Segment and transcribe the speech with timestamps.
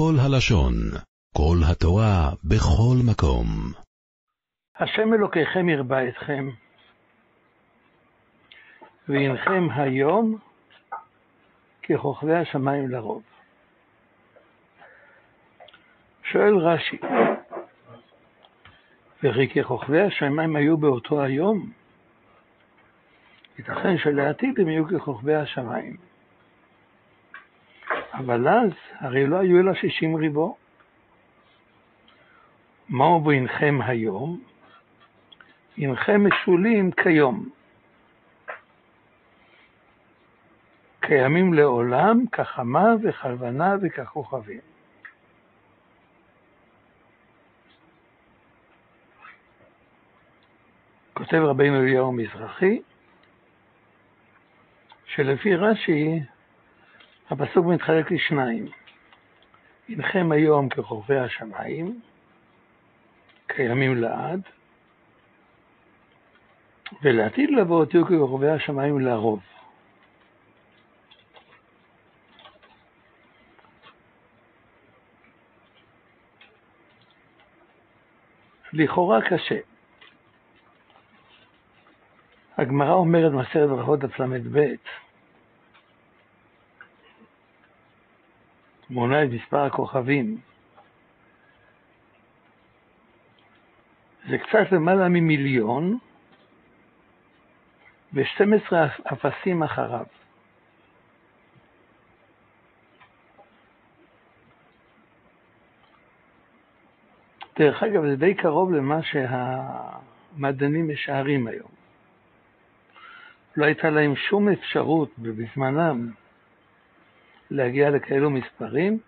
[0.00, 0.74] כל הלשון,
[1.36, 3.46] כל התורה, בכל מקום.
[4.78, 6.48] השם אלוקיכם ירבה אתכם,
[9.08, 10.38] והנכם היום
[11.82, 13.22] ככוכבי השמיים לרוב.
[16.32, 16.98] שואל רש"י,
[19.22, 21.70] וכי ככוכבי השמיים היו באותו היום,
[23.58, 26.09] ייתכן שלעתיד הם יהיו ככוכבי השמיים.
[28.14, 30.56] אבל אז הרי לא היו אלא שישים ריבו.
[32.88, 34.40] מהו בינכם היום?
[35.78, 37.48] הנכם משולים כיום.
[41.00, 44.60] קיימים לעולם כחמה וכלבנה וככוכבים.
[51.14, 52.82] כותב רבינו אליהו מזרחי,
[55.04, 56.20] שלפי רש"י
[57.30, 58.66] הפסוק מתחלק לשניים.
[59.88, 62.00] הנכם היום ככוכבי השמיים,
[63.46, 64.40] קיימים לעד,
[67.02, 69.40] ולעתיד לבוא תהיו ככוכבי השמיים לרוב.
[78.72, 79.58] לכאורה קשה.
[82.58, 84.74] הגמרא אומרת במסכת ברכות דף ל"ב
[88.90, 90.38] מונה את מספר הכוכבים.
[94.28, 95.98] זה קצת למעלה ממיליון
[98.12, 98.72] ו-12
[99.12, 100.06] אפסים אחריו.
[107.58, 111.70] דרך אגב, זה די קרוב למה שהמדענים משערים היום.
[113.56, 116.10] לא הייתה להם שום אפשרות בזמנם
[117.50, 118.98] להגיע לכאלו מספרים,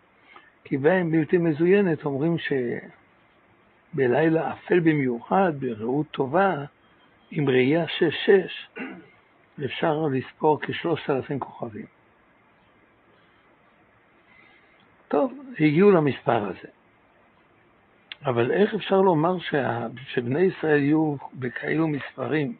[0.64, 2.36] כי בהם בלתי מזוינת אומרים
[3.94, 6.64] שבלילה אפל במיוחד, בראות טובה,
[7.30, 7.84] עם ראייה
[8.78, 8.80] 6-6,
[9.64, 11.86] אפשר לספור כשלושת אלפים כוכבים.
[15.08, 16.68] טוב, הגיעו למספר הזה.
[18.24, 19.86] אבל איך אפשר לומר שה...
[20.06, 22.56] שבני ישראל יהיו בכאלו מספרים?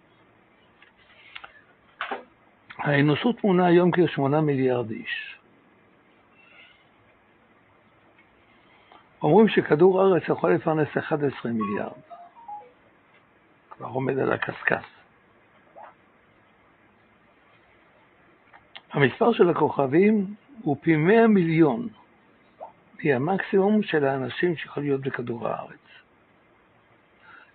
[2.78, 5.31] האנושות מונה היום כשמונה מיליארד איש.
[9.22, 11.92] אומרים שכדור הארץ יכול לפרנס 11 מיליארד.
[13.70, 14.84] כבר עומד על הקשקש.
[18.92, 21.88] המספר של הכוכבים הוא פי 100 מיליון
[23.04, 25.78] מהמקסימום של האנשים שיכולים להיות בכדור הארץ.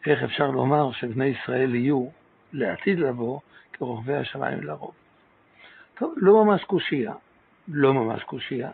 [0.05, 2.07] איך אפשר לומר שבני ישראל יהיו,
[2.53, 3.39] לעתיד לבוא,
[3.73, 4.93] כרוכבי השמיים לרוב?
[5.95, 7.13] טוב, לא ממש קושייה.
[7.67, 8.71] לא ממש קושייה.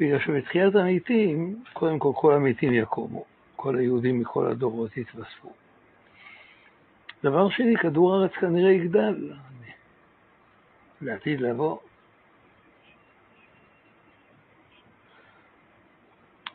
[0.00, 3.24] בגלל שבתחיית המתים, קודם כל כל המתים יקומו,
[3.56, 5.52] כל היהודים מכל הדורות יתווספו.
[7.24, 9.32] דבר שני, כדור הארץ כנראה יגדל
[11.00, 11.78] לעתיד לבוא.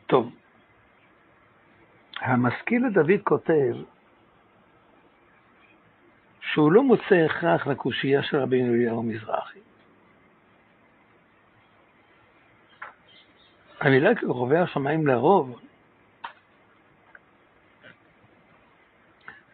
[0.06, 0.30] טוב,
[2.20, 3.74] המשכיל לדוד כותב
[6.40, 9.58] שהוא לא מוצא הכרח לקושייה של רבינו אליהו מזרחי.
[13.84, 15.60] המילה כוכבי השמיים לרוב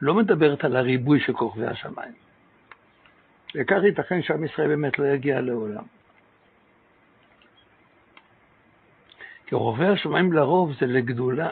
[0.00, 2.14] לא מדברת על הריבוי של כוכבי השמיים.
[3.54, 5.84] וכך ייתכן שעם ישראל באמת לא יגיע לעולם.
[9.50, 11.50] כוכבי השמיים לרוב זה לגדולה.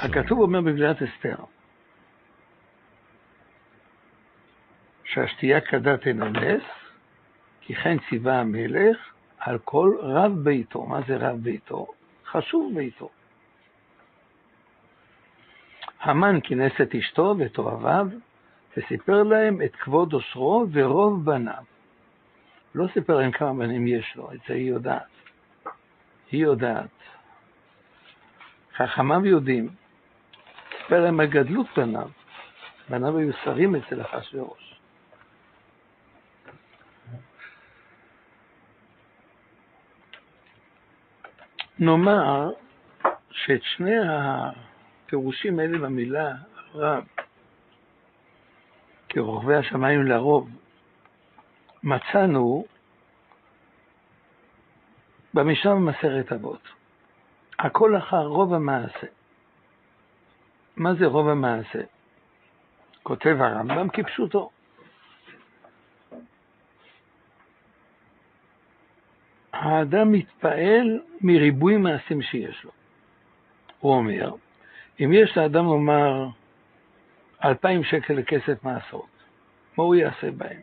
[0.00, 1.44] הכתוב אומר בגלילת אסתר,
[5.14, 6.62] שהשתייה כדת אינה נס,
[7.60, 8.96] כי כן ציווה המלך
[9.38, 10.86] על כל רב ביתו.
[10.86, 11.86] מה זה רב ביתו?
[12.26, 13.08] חשוב ביתו.
[16.00, 18.06] המן כינס את אשתו ואת אוהביו,
[18.76, 21.64] וסיפר להם את כבוד אושרו ורוב בניו.
[22.74, 25.02] לא סיפר להם כמה בנים יש לו, את זה היא יודעת.
[26.30, 26.88] היא יודעת.
[28.76, 29.68] חכמיו יודעים.
[30.82, 32.08] סיפר להם על גדלות בניו.
[32.90, 34.63] בניו היו שרים אצל אחשוורוש.
[41.84, 42.50] נאמר
[43.30, 46.32] שאת שני הפירושים האלה במילה
[46.74, 47.04] רב,
[49.08, 50.48] כרוכבי השמיים לרוב,
[51.82, 52.64] מצאנו
[55.34, 56.68] במשנה במסכת אבות.
[57.58, 59.06] הכל אחר רוב המעשה.
[60.76, 61.80] מה זה רוב המעשה?
[63.02, 64.50] כותב הרמב"ם כפשוטו.
[69.64, 72.70] האדם מתפעל מריבוי מעשים שיש לו.
[73.80, 74.32] הוא אומר,
[75.00, 76.26] אם יש לאדם לומר
[77.44, 79.08] אלפיים שקל לכסף מעשרות,
[79.76, 80.60] מה הוא יעשה בהם?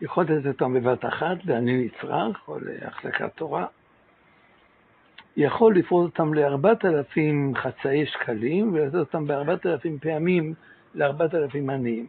[0.00, 3.66] יכול לתת אותם בבת אחת לעני נצרך או להחזקת תורה.
[5.36, 10.54] יכול לפרוט אותם לארבעת אלפים חצאי שקלים ולתת אותם בארבעת אלפים פעמים
[10.94, 12.06] לארבעת אלפים עניים.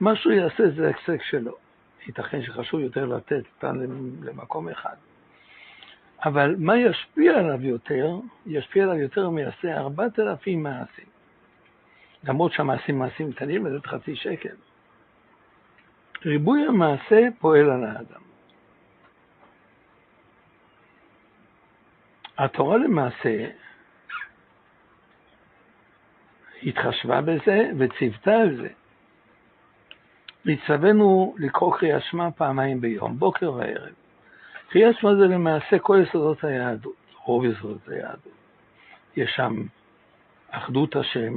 [0.00, 1.52] מה שהוא יעשה זה ההפסק שלו.
[2.06, 3.80] ייתכן שחשוב יותר לתת אותם
[4.22, 4.96] למקום אחד.
[6.24, 8.16] אבל מה ישפיע עליו יותר?
[8.46, 11.04] ישפיע עליו יותר מיעשה ארבעת אלפים מעשים.
[12.24, 14.54] למרות שהמעשים מעשים קטנים, לתת חצי שקל.
[16.24, 18.22] ריבוי המעשה פועל על האדם.
[22.38, 23.48] התורה למעשה
[26.62, 28.68] התחשבה בזה וציוותה על זה.
[30.44, 33.92] נצטווינו לקרוא קריאת שמע פעמיים ביום, בוקר וערב.
[34.68, 38.32] קריאת שמע זה למעשה כל יסודות היהדות, רוב יסודות היהדות.
[39.16, 39.62] יש שם
[40.50, 41.34] אחדות השם,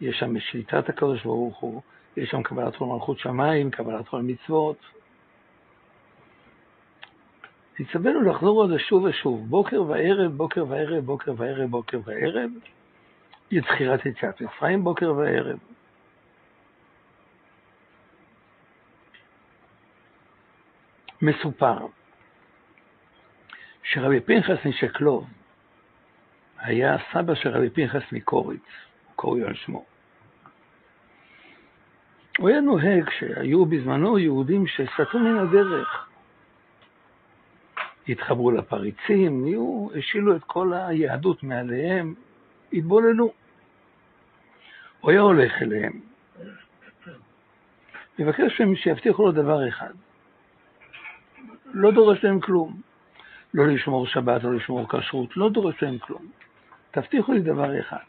[0.00, 1.82] יש שם שליטת הקדוש ברוך הוא,
[2.16, 4.76] יש שם קבלת עול מלכות שמיים, קבלת עול מצוות.
[7.80, 12.50] נצטווינו לחזור על זה שוב ושוב, בוקר וערב, בוקר וערב, בוקר וערב, בוקר וערב,
[13.50, 15.58] יצחירת יציאת מצרים בוקר וערב.
[21.22, 21.86] מסופר
[23.82, 25.26] שרבי פנחס משקלוב
[26.58, 28.62] היה סבא של רבי פנחס מקוריץ,
[29.16, 29.84] קורי על שמו.
[32.38, 36.08] הוא היה נוהג שהיו בזמנו יהודים שסטו מן הדרך.
[38.08, 42.14] התחברו לפריצים, נהיו, השילו את כל היהדות מעליהם,
[42.72, 43.32] התבוללו.
[45.00, 46.00] הוא היה הולך אליהם,
[48.18, 49.92] מבקש מהם שיבטיחו לו דבר אחד,
[51.76, 52.80] לא דורש להם כלום.
[53.54, 56.26] לא לשמור שבת, לא לשמור כשרות, לא דורש להם כלום.
[56.90, 58.04] תבטיחו לי דבר אחד,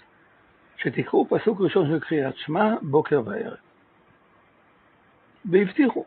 [0.77, 3.57] שתקראו פסוק ראשון של קריאת שמע בוקר וערב.
[5.45, 6.05] והבטיחו.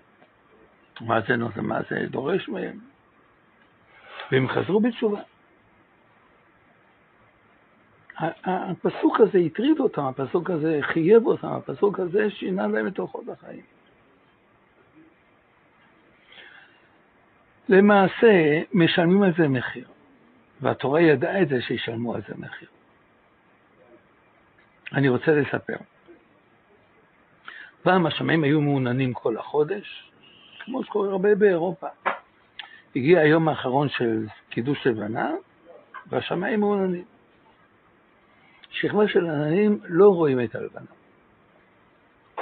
[1.01, 2.79] מה זה, מה זה דורש מהם?
[4.33, 5.21] והם חזרו בתשובה.
[8.45, 13.63] הפסוק הזה הטריד אותם, הפסוק הזה חייב אותם, הפסוק הזה שינה להם את אורחות החיים.
[17.71, 19.89] למעשה משלמים על זה מחיר,
[20.61, 22.69] והתורה ידעה את זה שישלמו על זה מחיר.
[24.93, 25.77] אני רוצה לספר.
[27.83, 30.11] פעם השמיים היו מעוננים כל החודש,
[30.65, 31.87] כמו שקורה הרבה באירופה.
[32.97, 35.31] הגיע היום האחרון של קידוש לבנה,
[36.07, 37.05] והשמיים מעוננים.
[38.71, 40.91] שכבה של עננים לא רואים את הלבנה.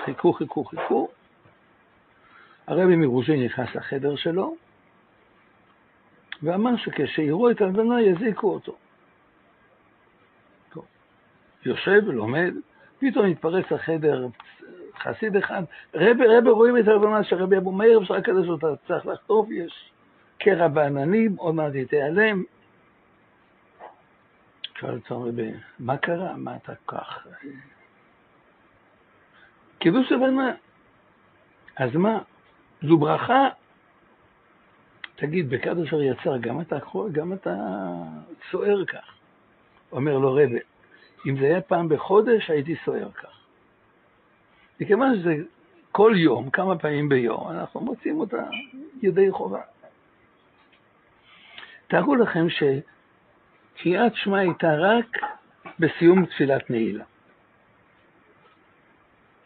[0.05, 1.09] חיכו, חיכו, חיכו.
[2.67, 4.57] הרבי מרוז'ין נכנס לחדר שלו,
[6.43, 8.77] ואמר שכשיראו את הלבנה יזיקו אותו.
[10.73, 10.85] טוב.
[11.67, 12.55] יושב ולומד,
[12.99, 14.27] פתאום מתפרץ לחדר
[14.99, 15.63] חסיד אחד,
[15.95, 19.91] רבי רבי רואים את הלבנה של רבי אבו מאיר, אפשר לקדש אותה, צריך לחטוף, יש
[20.39, 22.43] קרע בעננים, עוד מעט היא תיעלם.
[24.79, 26.37] שואל אותו רבי, מה קרה?
[26.37, 27.27] מה אתה כך?
[29.79, 30.53] קידוש לבנה.
[31.77, 32.19] אז מה?
[32.83, 33.49] זו ברכה
[35.19, 36.79] תגיד, בכד אשר יצר, גם אתה,
[37.13, 37.55] גם אתה
[38.51, 39.15] סוער כך.
[39.93, 40.59] אומר לו רבי,
[41.27, 43.41] אם זה היה פעם בחודש, הייתי סוער כך.
[44.81, 45.35] מכיוון שזה
[45.93, 48.43] כל יום, כמה פעמים ביום, אנחנו מוצאים אותה
[49.03, 49.61] ידי חובה.
[51.87, 55.17] תארו לכם שקריאת שמע הייתה רק
[55.79, 57.05] בסיום תפילת נעילה.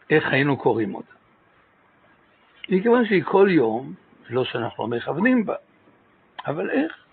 [0.09, 1.13] איך היינו קוראים אותה?
[2.69, 3.93] מכיוון שהיא כל יום,
[4.33, 5.55] לא שאנחנו מכוונים בה,
[6.47, 7.03] אבל איך?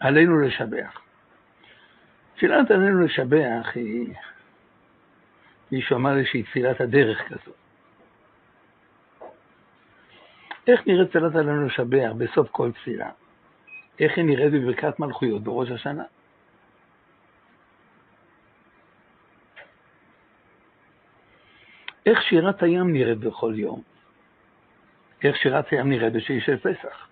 [0.00, 1.00] עלינו לשבח.
[2.36, 4.14] תפילת עלינו לשבח היא,
[5.72, 7.56] מישהו אמר לי שהיא תפילת הדרך כזאת.
[10.66, 13.10] איך נראית תפילת עלינו לשבח בסוף כל תפילה?
[14.00, 16.04] איך היא נראית בברכת מלכויות בראש השנה?
[22.06, 23.82] איך שירת הים נראית בכל יום?
[25.24, 27.08] איך שירת הים נראית בשביעי של פסח?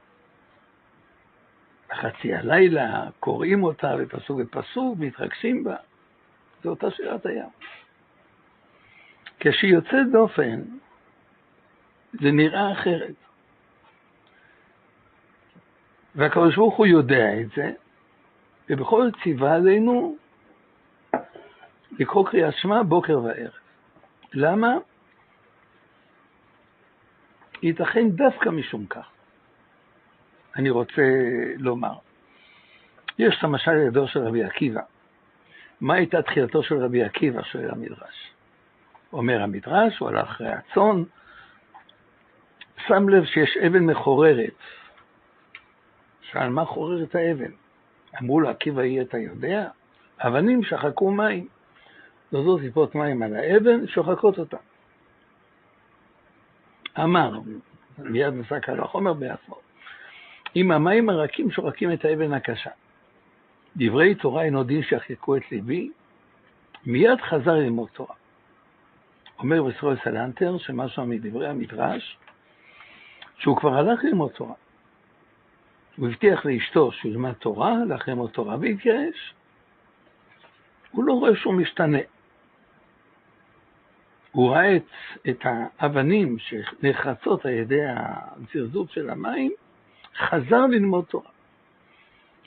[1.91, 5.77] בחצי הלילה קוראים אותה בפסוק בפסוק, מתרגשים בה.
[6.63, 7.49] זו אותה שירת הים.
[9.41, 10.61] כשהיא יוצאת דופן,
[12.13, 13.15] זה נראה אחרת.
[16.15, 17.73] ברוך הוא יודע את זה,
[18.69, 20.17] ובכל זאת ציווה עלינו
[21.99, 23.60] לקרוא קריאת שמע בוקר וערב.
[24.35, 24.75] למה?
[27.63, 29.07] ייתכן דווקא משום כך.
[30.57, 31.03] אני רוצה
[31.57, 31.93] לומר,
[33.19, 34.81] יש את המשל הידוע של רבי עקיבא.
[35.81, 38.33] מה הייתה תחילתו של רבי עקיבא, שואל המדרש?
[39.13, 41.03] אומר המדרש, הוא הלך אחרי הצאן,
[42.87, 44.55] שם לב שיש אבן מחוררת.
[46.23, 47.51] שאל, מה חורר את האבן?
[48.23, 49.69] אמרו לו, עקיבא היא, אתה יודע?
[50.19, 51.49] אבנים שחקו מים.
[52.33, 54.57] נוזרו טיפות מים על האבן, שוחקות אותה.
[56.99, 57.33] אמר,
[57.99, 59.59] מיד נסק על החומר בעצמו,
[60.57, 62.71] אם המים הרכים שוחקים את האבן הקשה.
[63.77, 65.91] דברי תורה אינו דין שיחקקו את ליבי,
[66.87, 68.15] מיד חזר ללמוד תורה.
[69.39, 72.19] אומר בסרוי סלנטר, שמשהו מדברי המדרש,
[73.39, 74.55] שהוא כבר הלך ללמוד תורה.
[75.97, 79.35] הוא הבטיח לאשתו שהוא ילמד תורה, הלך ללמוד תורה והתגרש.
[80.91, 81.99] הוא לא רואה שהוא משתנה.
[84.33, 84.77] הוא ראה
[85.31, 85.47] את,
[85.79, 89.53] האבנים שנחרצות על ידי הזרזות של המים,
[90.17, 91.31] חזר ללמוד תורה.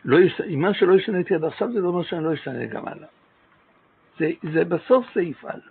[0.05, 0.41] לא יש...
[0.57, 3.07] מה שלא השתניתי עד עכשיו זה לא אומר שאני לא אשתנה גם הלאה.
[4.19, 5.61] זה, זה בסוף זה יפעל.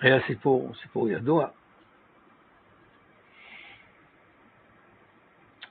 [0.00, 1.48] היה סיפור, סיפור ידוע.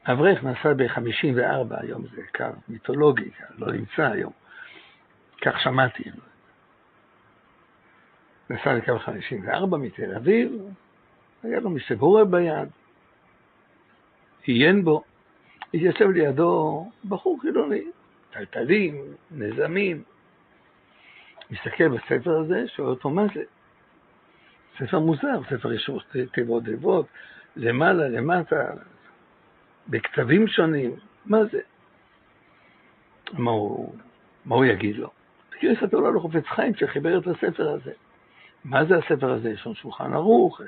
[0.06, 4.34] אברך נסע ב-54, היום זה קו מיתולוגי, לא נמצא היום.
[5.42, 6.04] כך שמעתי.
[8.52, 10.52] נסע לקו 54 מתל אביב,
[11.44, 12.70] היה לו מסגורה ביד,
[14.44, 15.04] עיין בו,
[15.74, 17.84] התיישב לידו בחור חילוני,
[18.32, 18.96] טלטלים,
[19.32, 20.04] נזמים.
[21.52, 23.44] מסתכל בספר הזה, שואל אותו מה זה.
[24.78, 25.90] ספר מוזר, ספר יש
[26.34, 27.06] תיבות תיבות,
[27.56, 28.74] למעלה, למטה,
[29.88, 31.60] בכתבים שונים, מה זה?
[33.34, 33.96] מה הוא,
[34.46, 35.10] מה הוא יגיד לו?
[35.52, 37.92] כאילו יספר לו על החופץ חיים שחיבר את הספר הזה.
[38.66, 39.50] מה זה הספר הזה?
[39.50, 40.62] יש לנו שולחן ערוך,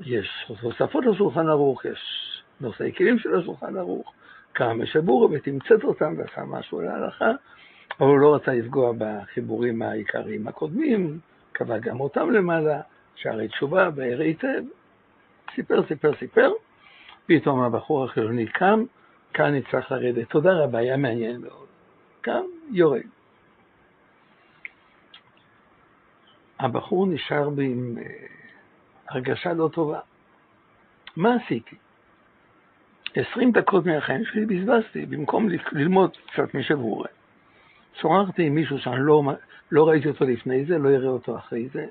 [0.00, 4.12] יש תוספות לשולחן ערוך, יש נושאי כלים של השולחן ערוך,
[4.54, 7.30] כמה משבורו ותמצת אותם ועשה משהו להלכה,
[8.00, 11.18] אבל הוא לא רצה לפגוע בחיבורים העיקריים הקודמים,
[11.52, 12.80] קבע גם אותם למעלה,
[13.14, 14.62] שערי תשובה, באר היטב,
[15.54, 16.52] סיפר, סיפר, סיפר,
[17.26, 18.84] פתאום הבחור החילוני קם,
[19.34, 20.28] כאן נצטרך לרדת.
[20.28, 21.66] תודה רבה, היה מעניין מאוד.
[22.20, 23.15] קם, יורד.
[26.58, 28.26] הבחור נשאר בי עם אה,
[29.08, 30.00] הרגשה לא טובה.
[31.16, 31.76] מה עשיתי?
[33.14, 37.08] עשרים דקות מהחיים שלי בזבזתי, במקום ללמוד קצת משבורי.
[38.00, 39.22] שוחחתי עם מישהו שאני לא,
[39.72, 41.86] לא ראיתי אותו לפני זה, לא אראה אותו אחרי זה.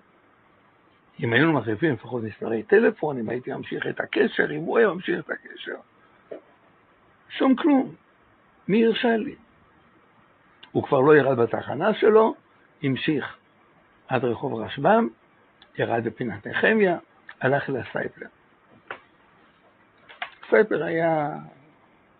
[1.23, 5.19] אם היינו מחליפים לפחות מספרי טלפון, אם הייתי ממשיך את הקשר, אם הוא היה ממשיך
[5.19, 5.75] את הקשר.
[7.29, 7.95] שום כלום.
[8.67, 9.35] מי הרשה לי?
[10.71, 12.35] הוא כבר לא ירד בתחנה שלו,
[12.83, 13.37] המשיך
[14.07, 15.07] עד רחוב רשב"ם,
[15.77, 16.97] ירד בפינת נחמיה,
[17.41, 18.27] הלך לסייפלר.
[20.49, 21.37] סייפלר היה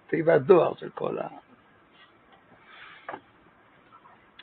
[0.07, 1.27] תיבת דואר של כל ה...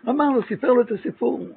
[0.08, 1.49] אמר לו, סיפר לו את הסיפור.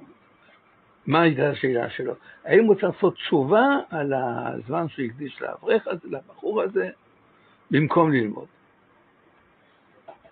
[1.08, 2.14] מה הייתה השאלה שלו?
[2.46, 6.90] האם הוא צריך לעשות תשובה על הזמן שהוא הקדיש לאברך הזה, לבחור הזה,
[7.72, 8.48] במקום ללמוד?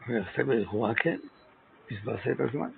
[0.07, 1.17] הוא אומר, לכאורה כן,
[1.91, 2.69] בזבזת את הזמן.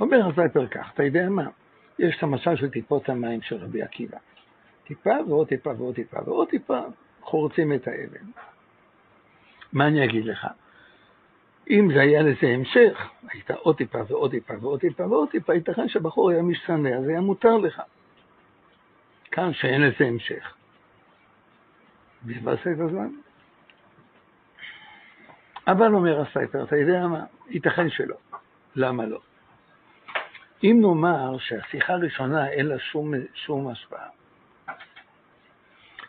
[0.00, 1.48] אומר הסייפר כך, אתה יודע מה?
[1.98, 4.18] יש את המשל של טיפות המים של רבי עקיבא.
[4.86, 6.80] טיפה ועוד טיפה ועוד טיפה ועוד טיפה
[7.20, 8.26] חורצים את האבן.
[9.72, 10.46] מה אני אגיד לך?
[11.70, 15.88] אם זה היה לזה המשך, היית עוד טיפה ועוד טיפה ועוד טיפה ועוד טיפה, ייתכן
[15.88, 17.82] שהבחור היה משתנה, אז היה מותר לך.
[19.30, 20.54] כאן שאין לזה המשך.
[22.24, 23.08] בזבזת את הזמן.
[25.66, 27.24] אבל אומר הסייפר, אתה יודע מה?
[27.48, 28.16] ייתכן שלא.
[28.76, 29.20] למה לא?
[30.64, 34.06] אם נאמר שהשיחה הראשונה אין לה שום, שום השפעה,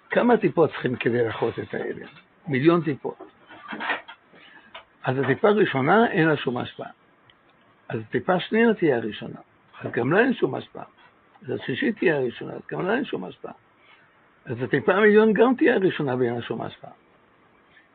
[0.10, 2.06] כמה טיפות צריכים כדי לאכות את האבן?
[2.48, 3.18] מיליון טיפות.
[5.04, 6.90] אז הטיפה הראשונה אין לה שום השפעה.
[7.90, 9.40] אז הטיפה השנייה תהיה הראשונה,
[9.82, 10.84] אז גם לה אין שום השפעה.
[11.42, 13.54] אז השלישית תהיה הראשונה, אז גם לה אין שום השפעה.
[14.46, 16.92] אז הטיפה המיליון גם תהיה הראשונה ואין לה שום השפעה.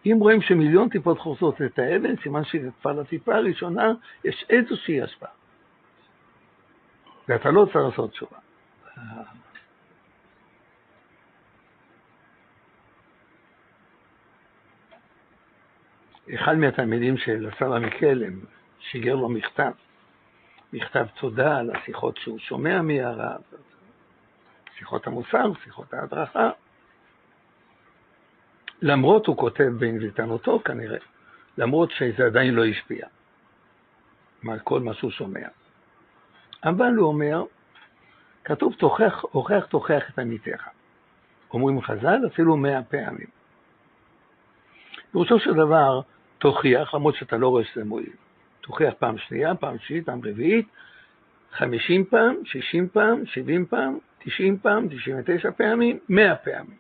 [0.07, 3.93] אם רואים שמיליון טיפות חורצות את האבן, סימן שכבר לטיפה הראשונה
[4.25, 5.40] יש איזושהי השפעה.
[7.29, 8.39] ואתה לא צריך לעשות תשובה.
[16.35, 18.41] אחד מהתלמידים של השר המקלם
[18.79, 19.73] שיגר לו מכתב,
[20.73, 23.41] מכתב תודה על השיחות שהוא שומע מהרב,
[24.79, 26.51] שיחות המוסר, שיחות ההדרכה.
[28.83, 30.99] למרות, הוא כותב בין לטענותו כנראה,
[31.59, 33.07] למרות שזה עדיין לא השפיע.
[34.65, 35.49] כל מה שהוא שומע.
[36.65, 37.45] אבל הוא אומר,
[38.45, 40.69] כתוב תוכח, הוכח תוכח את עמיתך.
[41.53, 43.27] אומרים חז"ל אפילו מאה פעמים.
[45.13, 46.01] פירושו של דבר,
[46.39, 48.13] תוכיח, למרות שאתה לא רואה שזה מועיל.
[48.61, 50.69] תוכיח פעם שנייה, פעם שלישית, פעם רביעית,
[51.53, 56.77] חמישים פעם, שישים פעם, שבעים פעם, תשעים פעם, תשעים ותשע פעמים, מאה פעמים.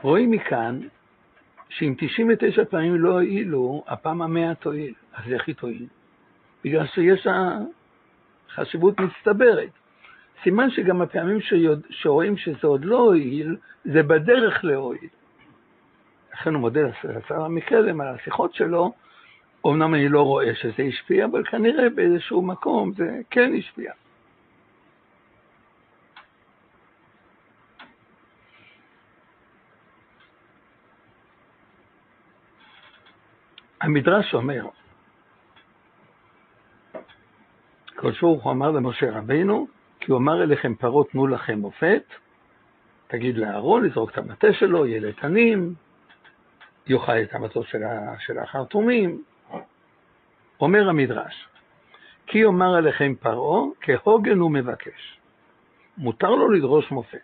[0.00, 0.80] רואים מכאן
[1.68, 4.94] שאם 99 פעמים לא הועילו, הפעם המאה תועיל.
[5.14, 5.86] אז איך היא תועיל?
[6.66, 7.26] בגלל שיש
[8.54, 9.68] חשיבות מצטברת.
[10.42, 11.80] סימן שגם הפעמים שיוד...
[11.90, 15.08] שרואים שזה עוד לא הועיל, זה בדרך להועיל.
[16.32, 18.92] לכן הוא מודה לשר המקלם על השיחות שלו,
[19.66, 23.92] אמנם אני לא רואה שזה השפיע, אבל כנראה באיזשהו מקום זה כן השפיע.
[33.80, 34.66] המדרש אומר,
[37.96, 39.66] הקדוש ברוך הוא אמר למשה רבינו,
[40.00, 42.02] כי הוא אמר אליכם פרות תנו לכם מופת,
[43.06, 45.74] תגיד לאהרון לזרוק את המטה שלו, יהיה לתנים,
[46.86, 47.66] יאכל את המטות
[48.18, 49.22] של החרטומים.
[50.60, 51.48] אומר המדרש,
[52.26, 55.18] כי יאמר אליכם פרעה, כהוגן הוא מבקש.
[55.98, 57.18] מותר לו לדרוש מופת.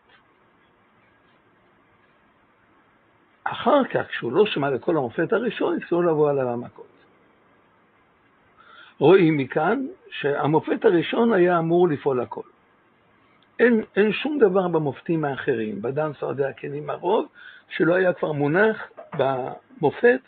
[3.45, 7.02] אחר כך, כשהוא לא שמע לכל המופת הראשון, התחילו לבוא עליו המכות.
[8.99, 12.43] רואים מכאן שהמופת הראשון היה אמור לפעול הכל.
[13.59, 17.29] אין, אין שום דבר במופתים האחרים, בדן שרדי הכנים הרוב,
[17.69, 20.21] שלא היה כבר מונח במופת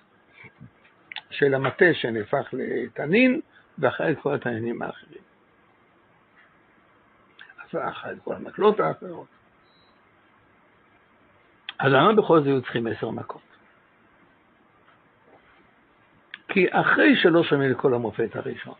[1.31, 3.41] של המטה שנהפך לתנין,
[3.79, 5.23] ואחרי כל התנינים האחרים.
[7.75, 9.27] אחרי את כל המקלות האחרות.
[11.79, 13.54] אז למה בכל זאת היו צריכים עשר מכות?
[16.55, 18.75] כי אחרי שלא שומעים לכל המופת הראשון,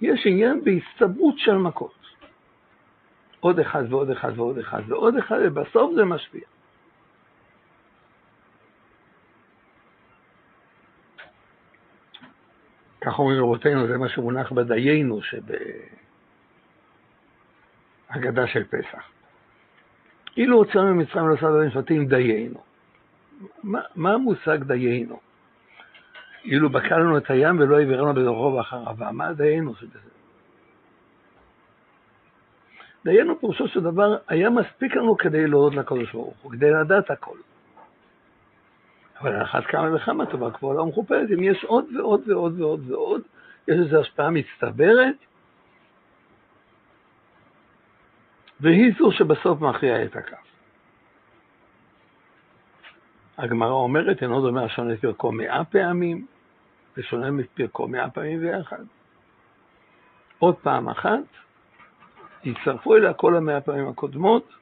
[0.00, 1.94] יש עניין בהצטברות של מכות.
[3.40, 6.40] עוד אחד ועוד אחד ועוד אחד ועוד אחד, ובסוף זה משפיע.
[13.00, 15.20] כך אומרים רבותינו, זה מה שמונח בדיינו
[18.10, 19.02] שבהגדה של פסח.
[20.36, 22.60] אילו הוצאנו ממצרים לא סבא משפטים דיינו.
[23.62, 25.29] מה, מה המושג דיינו?
[26.44, 29.98] אילו בקע לנו את הים ולא העבירנו בדורו ואחריו, מה דיינו שבזה?
[33.04, 37.36] דיינו פירושו של דבר, היה מספיק לנו כדי להודות לקדוש ברוך הוא, כדי לדעת הכל.
[39.20, 42.90] אבל על אחת כמה וכמה טובה כבר לא מכופלת, אם יש עוד ועוד ועוד ועוד
[42.90, 43.22] ועוד,
[43.68, 45.16] יש לזה השפעה מצטברת,
[48.60, 50.49] והיא זו שבסוף מכריעה את הכף.
[53.40, 56.26] הגמרא אומרת, אינו דומה השונה את פרקו מאה פעמים,
[56.96, 58.84] ושונה מפרקו מאה פעמים ויחד.
[60.38, 61.24] עוד פעם אחת,
[62.44, 64.52] יצטרפו אליה כל המאה פעמים הקודמות,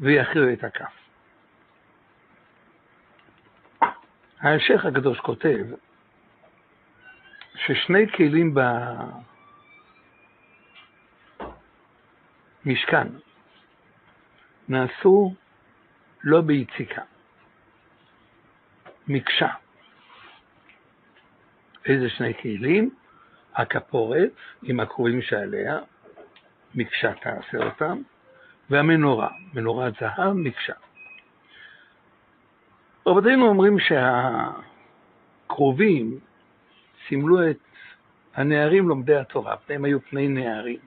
[0.00, 0.92] ויכריעו את הכף.
[4.40, 5.64] ההמשך הקדוש כותב
[7.54, 8.54] ששני כלים
[12.64, 13.08] במשכן
[14.68, 15.34] נעשו
[16.24, 17.02] לא ביציקה,
[19.08, 19.48] מקשה.
[21.86, 22.90] איזה שני כלים?
[23.54, 24.30] הכפורת
[24.62, 25.78] עם הקרובים שעליה,
[26.74, 28.02] מקשה תעשה אותם,
[28.70, 30.74] והמנורה, מנורת זהב, מקשה.
[33.06, 33.76] רבותינו אומרים
[35.48, 36.18] שהקרובים
[37.08, 37.58] סימלו את
[38.34, 40.78] הנערים לומדי התורה, פניהם היו פני נערים.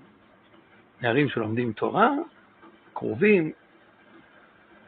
[1.01, 2.09] נערים שלומדים תורה,
[2.93, 3.51] קרובים,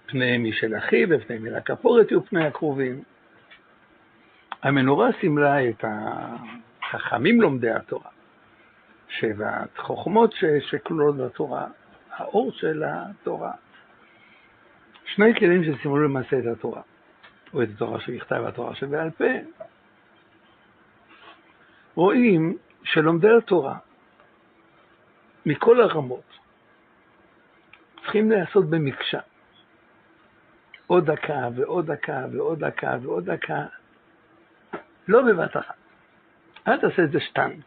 [0.07, 3.03] פניהם משל אחיו ופניהם מן הכפורת יהיו פני הקרובים.
[4.63, 5.85] המנורה סימלה את
[6.83, 8.09] החכמים לומדי התורה,
[9.09, 11.67] שבעת חוכמות שכלולות בתורה,
[12.11, 13.51] האור של התורה.
[15.05, 16.81] שני כלים שסימלו למעשה את התורה.
[17.53, 19.25] או את התורה שבכתב והתורה שבעל פה,
[21.95, 23.77] רואים שלומדי התורה
[25.45, 26.37] מכל הרמות
[28.01, 29.19] צריכים להיעשות במקשה.
[30.87, 33.65] עוד דקה ועוד דקה ועוד דקה ועוד דקה,
[35.07, 35.75] לא בבת אחת.
[36.67, 37.65] אל תעשה את זה שטנץ.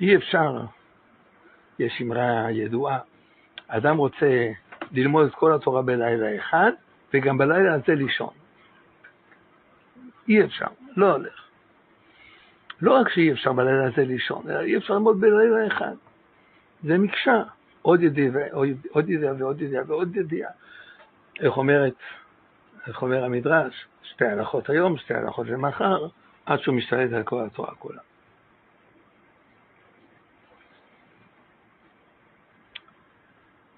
[0.00, 0.60] אי אפשר,
[1.78, 2.98] יש אמרה ידועה,
[3.68, 4.52] אדם רוצה
[4.92, 6.70] ללמוד את כל התורה בלילה אחד,
[7.14, 8.34] וגם בלילה הזה לישון.
[10.28, 11.44] אי אפשר, לא הולך.
[12.82, 15.94] לא רק שאי אפשר בלילה הזה לישון, אלא אי אפשר ללמוד בלילה אחד.
[16.82, 17.42] זה מקשה.
[17.82, 20.50] עוד ידיעה ועוד ידיעה ועוד ידיעה ועוד ידיעה.
[21.40, 21.94] איך אומרת
[22.86, 26.06] איך אומר המדרש, שתי הלכות היום, שתי הלכות למחר,
[26.46, 28.00] עד שהוא משתלט על כל התורה כולה.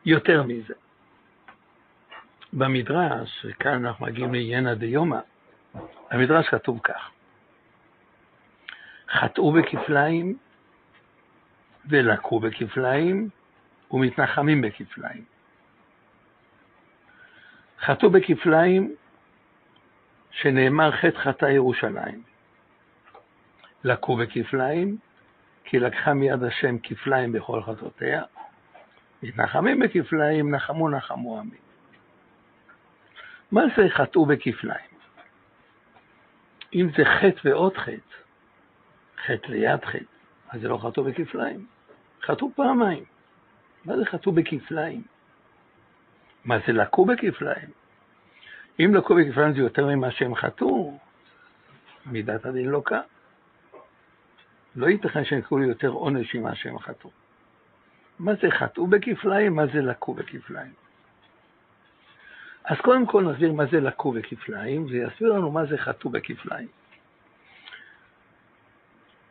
[0.05, 0.75] יותר מזה,
[2.53, 5.18] במדרש, וכאן אנחנו מגיעים לעניינה דיומא,
[6.11, 7.11] במדרש כתוב כך:
[9.11, 10.38] חטאו בכפליים
[11.87, 13.29] ולקו בכפליים
[13.90, 15.32] ומתנחמים בכפליים.
[17.85, 18.95] חטאו בכפליים
[20.31, 22.23] שנאמר חטא חטא ירושלים.
[23.85, 24.97] לקו בכפליים
[25.64, 28.23] כי לקחה מיד השם כפליים בכל חטאותיה.
[29.23, 31.57] מתנחמים בכפליים נחמו נחמו עמי.
[33.53, 34.92] מה זה חטאו בכפליים?
[36.75, 38.16] אם זה חטא ועוד חטא,
[39.27, 40.05] חטא ליד חטא,
[40.51, 41.66] אז זה לא חטאו בכפליים.
[42.23, 43.05] חטאו פעמיים.
[43.85, 45.12] מה זה חטאו בכפליים?
[46.44, 47.68] מה זה לקו בכפליים?
[48.81, 50.98] אם לקו בכפליים זה יותר ממה שהם חטאו,
[52.07, 53.00] מידת הדין לא קם.
[54.76, 57.11] לא ייתכן שהם יקראו יותר עונש ממה שהם חטאו.
[58.18, 59.57] מה זה חטאו בכפליים?
[59.57, 60.72] מה זה לקו בכפליים?
[62.64, 66.68] אז קודם כל נסביר מה זה לקו בכפליים, ויסביר לנו מה זה חטאו בכפליים.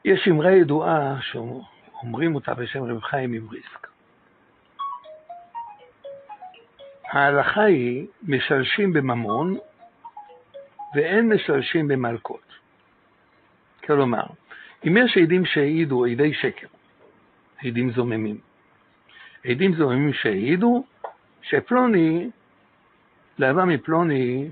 [0.06, 3.91] יש אמרה ידועה שאומרים אותה בשם רב חיים מבריסק.
[7.12, 9.58] ההלכה היא משלשים בממון
[10.96, 12.56] ואין משלשים במלקות.
[13.86, 14.24] כלומר,
[14.88, 16.68] אם יש עדים שהעידו עדי שקר,
[17.66, 18.38] עדים זוממים,
[19.46, 20.84] עדים זוממים שהעידו
[21.42, 22.30] שפלוני
[23.38, 24.52] להבה מפלוני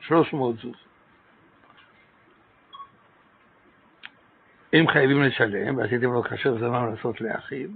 [0.00, 0.74] 300 זוז.
[4.74, 7.68] אם חייבים לשלם, ועשיתם לו כאשר זמם לעשות לאחיו,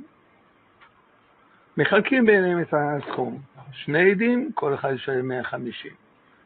[1.79, 3.38] מחלקים ביניהם את הסכום.
[3.73, 5.93] שני עדים, כל אחד ישלם 150.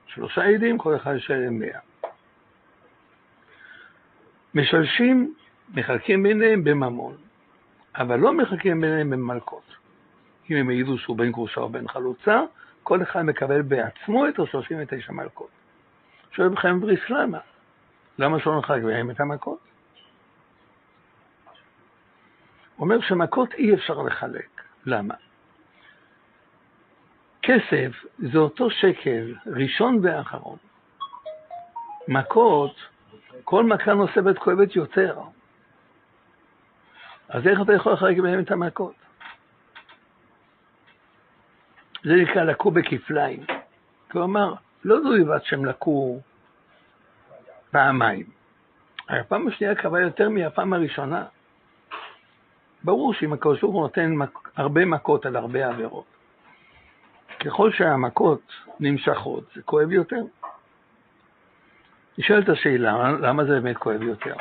[0.06, 1.68] שלושה עדים, כל אחד ישלם 100.
[4.54, 5.34] משלשים,
[5.74, 7.16] מחלקים ביניהם בממון,
[7.94, 9.76] אבל לא מחלקים ביניהם במלקות.
[10.50, 12.40] אם הם העידו שהוא בן גרושה או בן חלוצה,
[12.82, 15.50] כל אחד מקבל בעצמו את ה-39 מלקות.
[16.32, 17.38] שואל בכם בריס למה?
[18.18, 19.58] למה שלא נחלק בהם את המכות?
[22.78, 24.51] אומר שמכות אי אפשר לחלק.
[24.86, 25.14] למה?
[27.42, 30.58] כסף זה אותו שקל, ראשון ואחרון.
[32.08, 32.76] מכות,
[33.44, 35.20] כל מכה נוספת כואבת יותר.
[37.28, 38.94] אז איך אתה יכול לחלק בהם את המכות?
[42.04, 43.46] זה נקרא לקו בכפליים.
[44.10, 46.20] כלומר, לא זו בלבד שהם לקו
[47.70, 48.26] פעמיים.
[49.08, 51.24] הפעם השנייה קבעה יותר מהפעם הראשונה.
[52.84, 54.14] ברור שאם הקדוש ברוך הוא נותן
[54.56, 56.04] הרבה מכות על הרבה עבירות,
[57.40, 58.40] ככל שהמכות
[58.80, 60.22] נמשכות, זה כואב יותר.
[62.18, 64.34] נשאלת השאלה, למה זה באמת כואב יותר?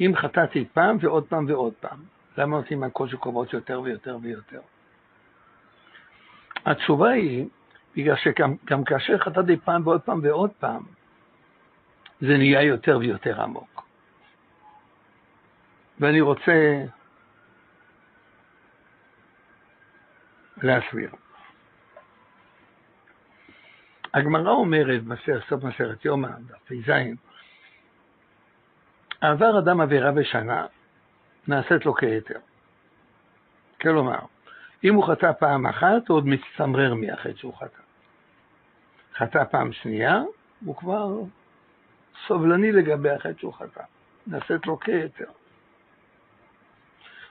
[0.00, 1.98] אם חטאתי פעם ועוד פעם ועוד פעם,
[2.38, 4.60] למה נותנים מכות שכואבות יותר ויותר ויותר?
[6.66, 7.46] התשובה היא,
[7.96, 10.82] בגלל שגם כאשר חטאתי פעם ועוד פעם ועוד פעם,
[12.20, 13.73] זה נהיה יותר ויותר עמוק.
[16.00, 16.84] ואני רוצה
[20.62, 21.10] להסביר.
[24.14, 26.90] הגמרא אומרת בסוף מסכת יומא, דף ז',
[29.20, 30.66] עבר אדם עבירה בשנה,
[31.48, 32.38] נעשית לו כהיתר.
[33.80, 34.18] כלומר,
[34.84, 37.80] אם הוא חטא פעם אחת, הוא עוד מצטמרר מהחטא שהוא חטא.
[39.14, 40.22] חטא פעם שנייה,
[40.64, 41.08] הוא כבר
[42.26, 43.82] סובלני לגבי החטא שהוא חטא.
[44.26, 45.30] נעשית לו כהיתר.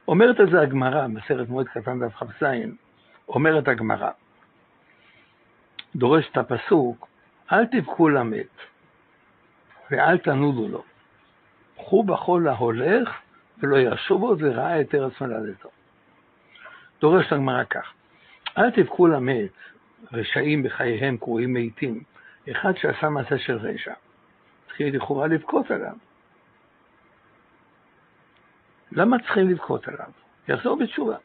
[0.08, 2.46] אומרת על זה הגמרא, בסרט מועד קטן דף כ"ז,
[3.30, 4.10] אומרת הגמרא,
[5.96, 7.08] דורש את הפסוק,
[7.52, 8.56] אל תבכו למת
[9.92, 10.84] ואל תנודו לו.
[11.76, 13.10] קחו בחול ההולך
[13.60, 15.70] ולא ישובו וראה את ארץ מולדתו.
[17.02, 17.94] דורש הגמרא כך,
[18.58, 19.52] אל תבכו למת,
[20.14, 22.04] רשעים בחייהם קרויים מתים,
[22.52, 23.94] אחד שעשה מעשה של רשע,
[24.68, 25.96] צריכים לכאורה לבכות עליו.
[28.96, 30.10] למה צריכים לבכות עליו?
[30.48, 31.16] יחזור בתשובה.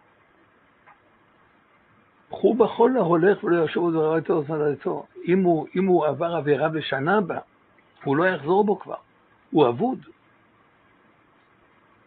[2.29, 5.07] קחו בחול להולך ולא ישוב דבריתו ושמאלתו.
[5.29, 5.45] אם
[5.77, 7.39] אם הוא עבר עבירה בשנה בה,
[8.05, 8.97] הוא לא יחזור בו כבר,
[9.51, 10.07] הוא אבוד.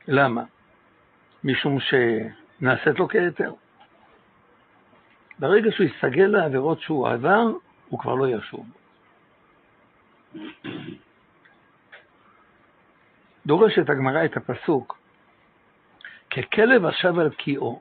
[0.07, 0.43] למה?
[1.43, 3.53] משום שנעשית לו כהיתר.
[5.39, 7.43] ברגע שהוא יסתגל לעבירות שהוא עבר,
[7.89, 8.65] הוא כבר לא ישוב.
[13.45, 15.00] דורשת הגמרא את הפסוק,
[16.31, 17.79] ככלב השב על קיאו,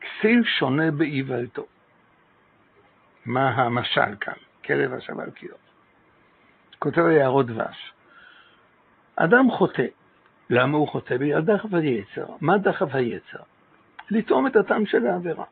[0.00, 1.66] כסיל שונה באיוולתו.
[3.26, 4.34] מה המשל כאן?
[4.64, 5.56] כלב השב על קיאו.
[6.78, 7.92] כותב יערות דבש.
[9.16, 9.86] אדם חוטא.
[10.50, 11.16] למה הוא חוטא?
[11.16, 12.26] בגלל דחף היצר.
[12.40, 13.42] מה דחף היצר?
[14.10, 15.44] לטעום את הטעם של העבירה.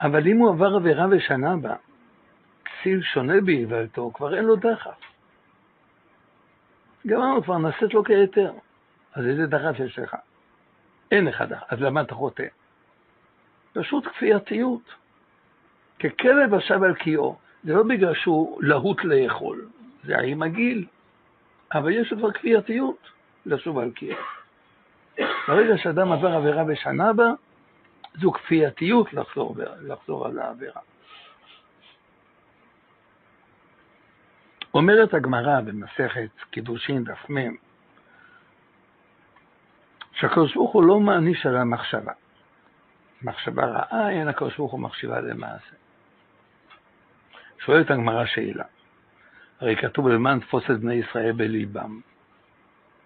[0.00, 1.74] אבל אם הוא עבר עבירה ושנה בה,
[2.64, 5.11] כסיל שונה באיוולתו, כבר אין לו דחף.
[7.06, 8.52] גמרנו כבר, נעשית לו כהיתר.
[9.14, 10.16] אז איזה דחף יש לך?
[11.10, 11.64] אין לך דחף.
[11.68, 12.46] אז למה אתה חוטא?
[13.72, 14.94] פשוט כפייתיות.
[15.98, 17.36] ככלב השב על קיאו.
[17.64, 19.68] זה לא בגלל שהוא להוט לאכול,
[20.04, 20.86] זה עם הגיל.
[21.74, 23.10] אבל יש כבר כפייתיות
[23.46, 24.16] לשוב על קיאו.
[25.48, 27.32] ברגע שאדם עבר עבירה בשנה בה,
[28.20, 30.80] זו כפייתיות לחזור, לחזור על העבירה.
[34.74, 37.56] אומרת הגמרא במסכת קידושין דף מ'
[40.12, 42.12] שהקדוש ברוך הוא לא מעניש על המחשבה.
[43.22, 45.74] מחשבה רעה, אין הקדוש ברוך הוא מחשיבה למעשה.
[47.58, 48.64] שואלת הגמרא שאלה,
[49.60, 52.00] הרי כתוב למען תפוס את בני ישראל בליבם.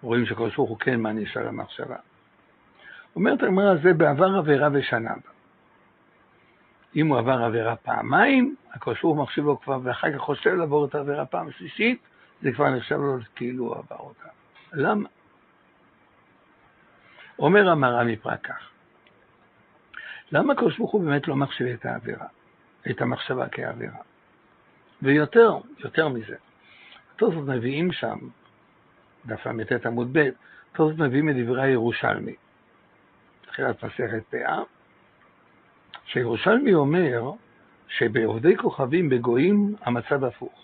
[0.01, 1.95] רואים שהקדוש ברוך הוא כן מעניש על המחשבה.
[3.15, 5.36] אומרת הגמרא, זה בעבר עבירה ושנה בה.
[6.97, 10.85] אם הוא עבר עבירה פעמיים, הקדוש ברוך הוא מחשיב לו כבר, ואחר כך חושב לעבור
[10.85, 12.01] את העבירה פעם שלישית,
[12.41, 14.29] זה כבר נחשב לו כאילו הוא עבר אותה.
[14.73, 15.09] למה?
[17.39, 18.69] אומר המרא מפרק כך,
[20.31, 22.27] למה הקדוש ברוך הוא באמת לא מחשיב את העבירה,
[22.89, 23.99] את המחשבה כעבירה?
[25.01, 26.35] ויותר, יותר מזה,
[27.15, 28.17] תוספות מביאים שם,
[29.25, 30.29] דף ל"ט עמוד ב',
[30.73, 32.35] תוספות מביאים את דברי הירושלמי,
[33.41, 34.61] תחילת מסכת פאה,
[36.07, 37.31] שירושלמי אומר
[37.87, 40.63] שבעובדי כוכבים בגויים המצב הפוך.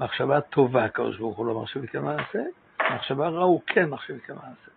[0.00, 2.38] מחשבה טובה, הקדוש ברוך הוא לא מחשיב כמעשה,
[2.94, 4.70] מחשבה רעה הוא כן מחשיב כמעשה.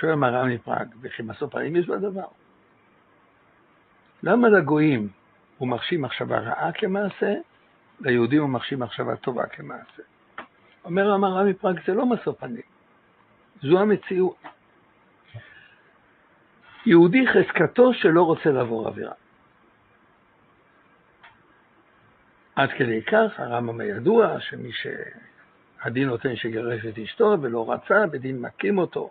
[0.00, 2.26] שואל מרן מפראג, וכי בסוף האם יש בדבר?
[4.22, 5.08] למה לגויים
[5.58, 7.34] הוא מחשיב מחשבה רעה כמעשה,
[8.00, 10.02] ליהודים הוא מחשיב מחשבה טובה כמעשה?
[10.84, 12.62] אומר המרן מפראג, זה לא משוא פנים,
[13.62, 14.36] זו המציאות.
[16.88, 19.12] יהודי חזקתו שלא רוצה לעבור עבירה.
[22.56, 28.78] עד כדי כך, הרמב"ם הידוע, שמי שהדין נותן שיגרש את אשתו ולא רצה, בדין מכים
[28.78, 29.10] אותו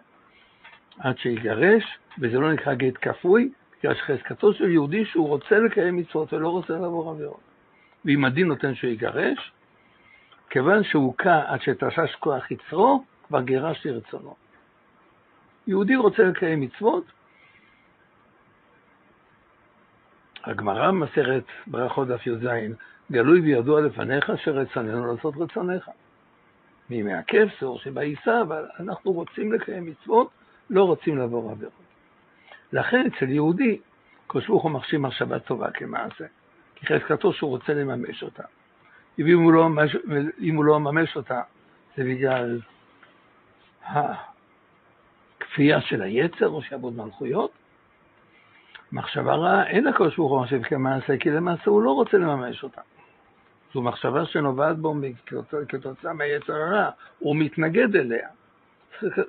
[1.00, 1.84] עד שיגרש,
[2.20, 6.74] וזה לא נקרא גט כפוי, בגלל שחזקתו של יהודי שהוא רוצה לקיים מצוות ולא רוצה
[6.74, 7.42] לעבור עבירות.
[8.06, 9.52] ואם הדין נותן שהוא יגרש,
[10.50, 14.36] כיוון שהוא הוכה עד שתשש כוח יצרו, כבר גירש לרצונו.
[15.68, 17.04] יהודי רוצה לקיים מצוות,
[20.48, 22.48] הגמרא במסכת ברכות דף י"ז,
[23.12, 25.90] גלוי וידוע לפניך שרצוננו לעשות רצונך.
[26.90, 30.30] מימי הכפסור שבעיסה, אבל אנחנו רוצים לקיים מצוות,
[30.70, 31.74] לא רוצים לעבור עבירות.
[32.74, 33.80] לכן אצל יהודי,
[34.28, 36.26] קדוש ברוך הוא מחשיב מחשבה טובה כמעשה,
[36.76, 38.44] כי חזקתו שהוא רוצה לממש אותה.
[39.18, 39.96] ואם הוא לא ממש,
[40.42, 41.42] אם הוא לא ממש אותה,
[41.98, 42.60] זה בגלל
[43.86, 47.52] הכפייה של היצר או שעבוד מלכויות,
[48.92, 52.82] מחשבה רעה, אין לקדוש ברוך הוא מחשב כמעשה, כי למעשה הוא לא רוצה לממש אותה.
[53.74, 54.96] זו מחשבה שנובעת בו
[55.70, 58.28] כתוצאה מהיצר הרע, הוא מתנגד אליה.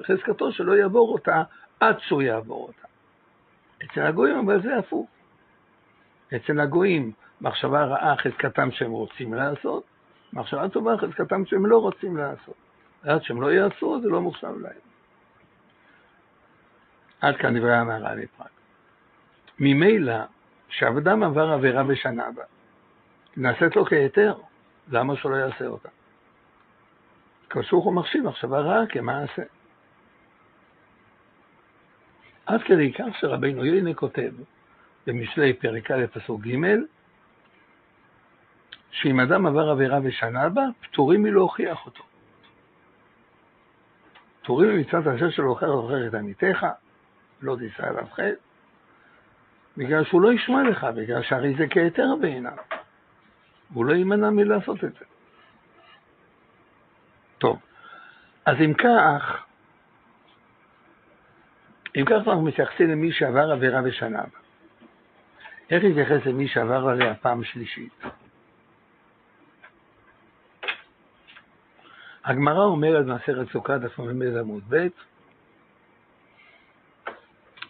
[0.06, 1.42] חזקתו שלא יעבור אותה
[1.80, 2.88] עד שהוא יעבור אותה.
[3.84, 5.08] אצל הגויים אבל זה הפוך.
[6.36, 9.84] אצל הגויים מחשבה רעה חזקתם שהם רוצים לעשות,
[10.32, 12.54] מחשבה טובה חזקתם שהם לא רוצים לעשות.
[13.02, 14.72] עד שהם לא יעשו זה לא מוחשב להם.
[17.20, 18.57] עד כאן דברי המערה מפראג.
[19.60, 20.18] ממילא,
[20.68, 22.42] כשאדם עבר עבירה בשנה בה,
[23.36, 24.34] נעשית לו כהיתר,
[24.88, 25.88] למה שלא יעשה אותה?
[27.70, 29.42] הוא מחשיב מחשבה רעה כמעשה.
[32.46, 34.32] עד כדי כך שרבינו יינה כותב
[35.06, 36.56] במשלי פרק א' פסוק ג'
[38.90, 42.04] שאם אדם עבר עבירה ושנה בה, פטורים מלהוכיח אותו.
[44.42, 46.66] פטורים ממצוות השם שלו הוכר זוכר את עמיתך,
[47.42, 48.47] לא תישא עליו חטא,
[49.78, 52.56] בגלל שהוא לא ישמע לך, בגלל שהרי זה כהיתר בעיניו.
[53.74, 55.04] הוא לא יימנע מלעשות את זה.
[57.38, 57.58] טוב,
[58.46, 59.44] אז אם כך,
[61.96, 64.22] אם כך אנחנו מתייחסים למי שעבר עבירה בשנה.
[65.70, 68.04] איך להתייחס למי שעבר עליה פעם שלישית?
[72.24, 74.86] הגמרא אומרת במסכת סוכה דף מ"ב עמוד ב'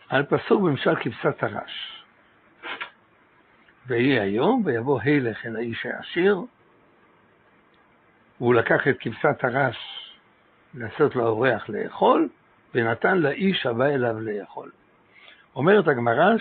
[0.08, 1.97] על פסוק במשל כבשת הרש.
[3.88, 6.40] ויהי היום, ויבוא הילך אל האיש העשיר,
[8.40, 9.76] והוא לקח את כבשת הרש
[10.74, 12.28] לעשות לאורח לאכול,
[12.74, 14.70] ונתן לאיש הבא אליו לאכול.
[15.56, 16.38] אומרת הגמרא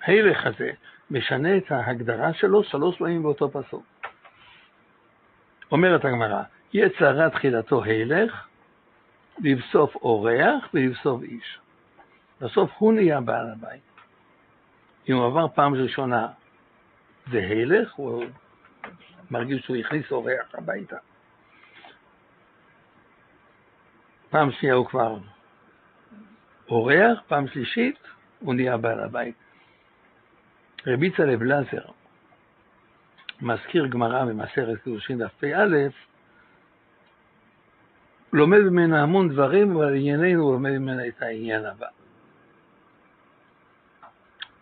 [0.00, 0.70] שההלך הזה
[1.10, 3.84] משנה את ההגדרה שלו שלוש פעמים באותו פסוק.
[5.72, 8.46] אומרת הגמרא, יצרה תחילתו הלך,
[9.38, 11.58] לבסוף אורח ולבסוף איש.
[12.40, 13.89] בסוף הוא נהיה בעל הבית.
[15.10, 16.28] אם הוא עבר פעם ראשונה
[17.30, 18.24] זה הלך, הוא
[19.30, 20.96] מרגיש שהוא הכניס אורח הביתה.
[24.30, 25.18] פעם שנייה הוא כבר
[26.68, 27.98] אורח, פעם שלישית
[28.38, 29.34] הוא נהיה בעל הבית.
[30.86, 31.84] רבי צלב לזר
[33.40, 35.88] מזכיר גמרא במסכת קידושין דף פ"א,
[38.32, 41.99] לומד ממנה המון דברים, אבל ענייננו לומד ממנה את העניין הבא.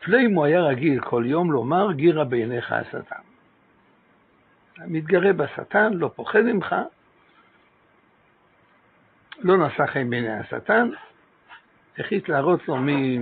[0.09, 3.23] פליימו היה רגיל כל יום לומר גירה בעיניך השטן.
[4.87, 6.75] מתגרה בשטן, לא פוחד ממך,
[9.38, 10.90] לא נשא חן בעיני השטן,
[11.99, 13.18] החליט להראות לו מי,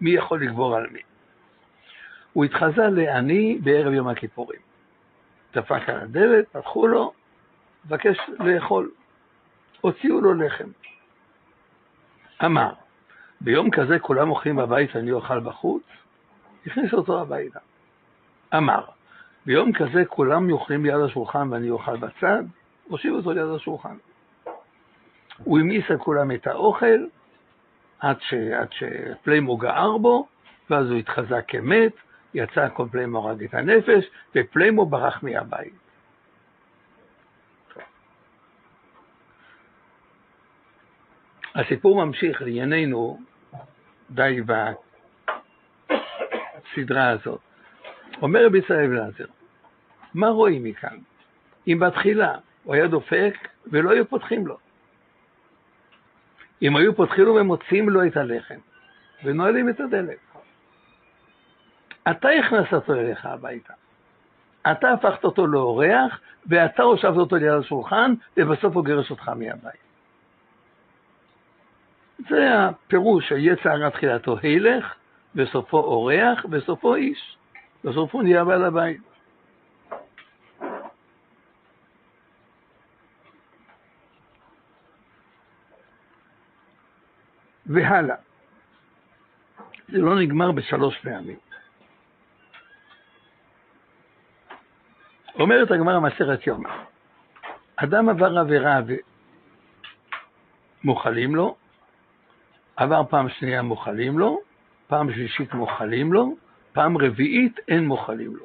[0.00, 1.00] מי יכול לגבור על מי.
[2.32, 4.60] הוא התחזה לעני בערב יום הכיפורים.
[5.54, 7.12] דפק על הדלת, פתחו לו,
[7.86, 8.90] מבקש לאכול.
[9.80, 10.68] הוציאו לו לחם.
[12.44, 12.72] אמר,
[13.40, 15.82] ביום כזה כולם אוכלים בבית ואני אוכל בחוץ?
[16.66, 17.58] הכניס אותו הביתה.
[18.56, 18.84] אמר,
[19.46, 22.42] ביום כזה כולם אוכלים ליד השולחן ואני אוכל בצד?
[22.88, 23.96] הושיב אותו ליד השולחן.
[25.44, 27.04] הוא המיס על כולם את האוכל
[28.00, 30.26] עד, ש, עד שפליימו גער בו,
[30.70, 31.92] ואז הוא התחזק כמת,
[32.34, 35.87] יצא כל פליימו הרג את הנפש, ופליימו ברח מהבית.
[41.58, 43.18] הסיפור ממשיך לענייננו
[44.10, 44.40] די
[46.76, 47.40] בסדרה הזאת.
[48.22, 49.24] אומר רבי ישראל בלעזר,
[50.14, 50.98] מה רואים מכאן?
[51.68, 54.58] אם בתחילה הוא היה דופק ולא היו פותחים לו.
[56.62, 58.58] אם היו פותחים לו ומוציאים לו את הלחם
[59.24, 60.18] ונועלים את הדלת.
[62.10, 63.72] אתה הכנסת אותו אליך הביתה.
[64.72, 69.87] אתה הפכת אותו לאורח, ואתה הושבת אותו ליד השולחן, ובסוף הוא גירש אותך מהבית.
[72.18, 74.94] זה הפירוש של יצר תחילתו הילך,
[75.34, 77.36] וסופו אורח, וסופו איש.
[77.84, 79.00] בסופו נהיה בעל הבית.
[87.66, 88.16] והלאה.
[89.88, 91.36] זה לא נגמר בשלוש פעמים.
[95.34, 96.70] אומרת הגמרא מסכת יומא,
[97.76, 98.80] אדם עבר עבירה
[100.84, 101.56] ומוחלים לו,
[102.78, 104.40] עבר פעם שנייה מוחלים לו,
[104.86, 106.36] פעם שלישית מוחלים לו,
[106.72, 108.44] פעם רביעית אין מוחלים לו.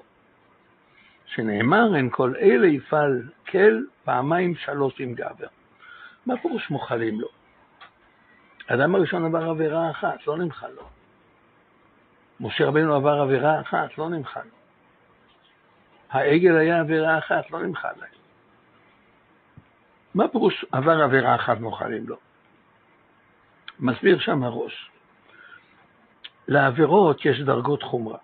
[1.26, 5.48] שנאמר, אין כל אלה יפעל כל פעמיים שלוש עם גבר.
[6.26, 7.28] מה פירוש מוחלים לו?
[8.70, 10.90] האדם הראשון עבר עבירה אחת, לא נמחל לו.
[12.40, 14.58] משה רבנו עבר עבירה אחת, לא נמחל לו.
[16.10, 18.10] העגל היה עבירה אחת, לא נמחל להם.
[20.16, 22.18] מה פירוש עבר עבירה אחת מוחלים לו?
[23.84, 24.90] מסביר שם הראש.
[26.48, 28.18] לעבירות יש דרגות חומרה.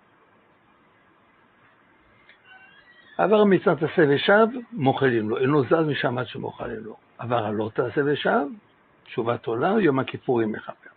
[3.18, 6.96] עבר מצוות תעשה ושב, מוחלים לו, אין לו זז משם עד שמוחלים לו.
[7.18, 8.46] עבר הלא תעשה ושב,
[9.04, 10.90] תשובת עולה, יום הכיפורים מכפר.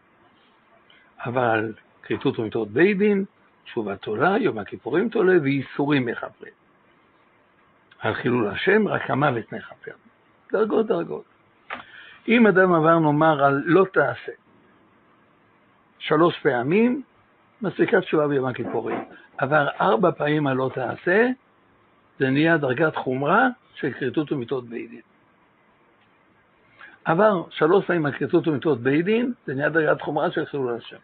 [1.18, 1.74] עבר על
[2.04, 3.26] כריתות ומיתות בית דין,
[3.64, 6.54] תשובת עולה, יום הכיפורים תולה, וייסורים מכפרים.
[8.00, 9.92] על חילול השם, רק המוות מכפר.
[10.52, 11.24] דרגות דרגות.
[12.28, 14.32] אם אדם עבר נאמר על לא תעשה,
[16.04, 17.02] שלוש פעמים,
[17.62, 18.98] מספיקה תשובה ביום הכיפורים.
[19.38, 21.28] עבר ארבע פעמים על לא תעשה,
[22.20, 25.02] זה נהיה דרגת חומרה של כריתות ומיתות בית דין.
[27.06, 30.98] עבר שלוש פעמים על כריתות ומיתות בית דין, זה נהיה דרגת חומרה של חילול השם.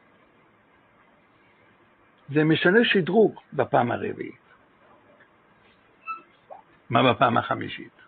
[2.33, 4.49] זה משנה שדרוג בפעם הרביעית.
[6.89, 7.98] מה בפעם החמישית?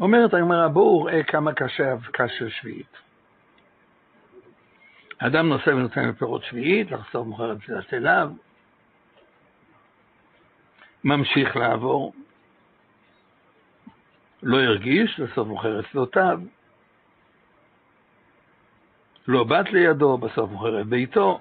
[0.00, 2.96] אומרת הגמרא, בואו ראה כמה קשה אבקה של שביעית.
[5.18, 8.30] אדם נושא ונותן לפירות שביעית, לחשוף מוכר את פסילת אליו,
[11.04, 12.12] ממשיך לעבור,
[14.42, 16.40] לא הרגיש, בסוף מוכר את שדותיו,
[19.28, 21.40] לא בת לידו, בסוף מוכר את ביתו,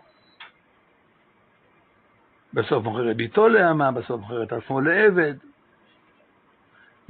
[2.53, 5.50] בסוף מוכר את ביתו לאמה, בסוף מוכר את עצמו לעבד.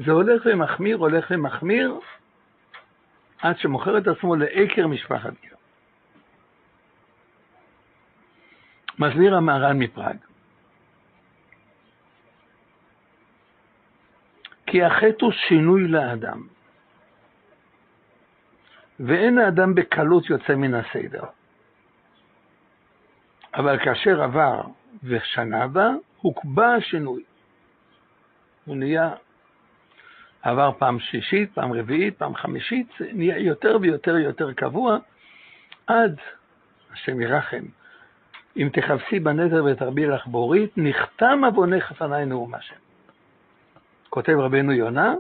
[0.06, 2.00] זה הולך ומחמיר, הולך ומחמיר,
[3.42, 5.56] עד שמוכר את עצמו לעקר משפחת גר.
[9.00, 10.18] מסביר המהר"ן מפראג.
[14.66, 16.48] כי החטא הוא שינוי לאדם.
[19.00, 21.24] ואין האדם בקלות יוצא מן הסדר.
[23.54, 24.62] אבל כאשר עבר
[25.04, 27.24] ושנה בה, הוקבע השינוי.
[28.66, 29.14] הוא נהיה,
[30.42, 34.98] עבר פעם שלישית, פעם רביעית, פעם חמישית, נהיה יותר ויותר יותר קבוע,
[35.88, 36.20] עד,
[36.94, 37.64] השם ירחם,
[38.58, 42.76] אם תכבסי בנדר ותרבי לך בורית, נחתם עוונך לפניי נאום השם.
[44.10, 45.14] כותב רבנו יונה,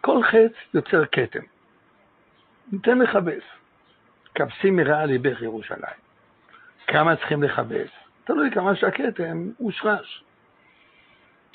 [0.00, 1.40] כל חץ יוצר כתם.
[2.72, 3.42] ניתן לכבס.
[4.34, 6.00] כבסי מרעה ליבך ירושלים.
[6.86, 7.88] כמה צריכים לכבס?
[8.24, 10.24] תלוי כמה שהכתם הושרש.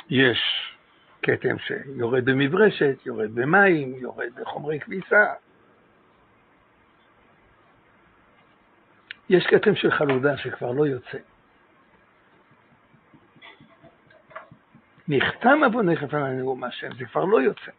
[0.09, 0.70] יש
[1.23, 5.33] כתם שיורד במברשת, יורד במים, יורד בחומרי כביסה.
[9.29, 11.17] יש כתם של חלודה שכבר לא יוצא.
[15.07, 17.71] נחתם עוונך לפני נאום השם, זה כבר לא יוצא.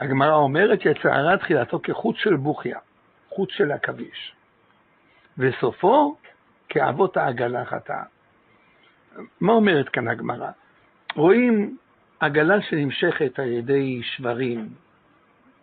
[0.00, 2.78] הגמרא אומרת יצערה תחילתו כחוט של בוכיה,
[3.28, 4.34] חוט של עכביש,
[5.38, 6.16] וסופו
[6.68, 8.02] כאבות העגלה חטאה.
[9.40, 10.50] מה אומרת כאן הגמרא?
[11.14, 11.76] רואים
[12.20, 14.68] עגלה שנמשכת על ידי שברים,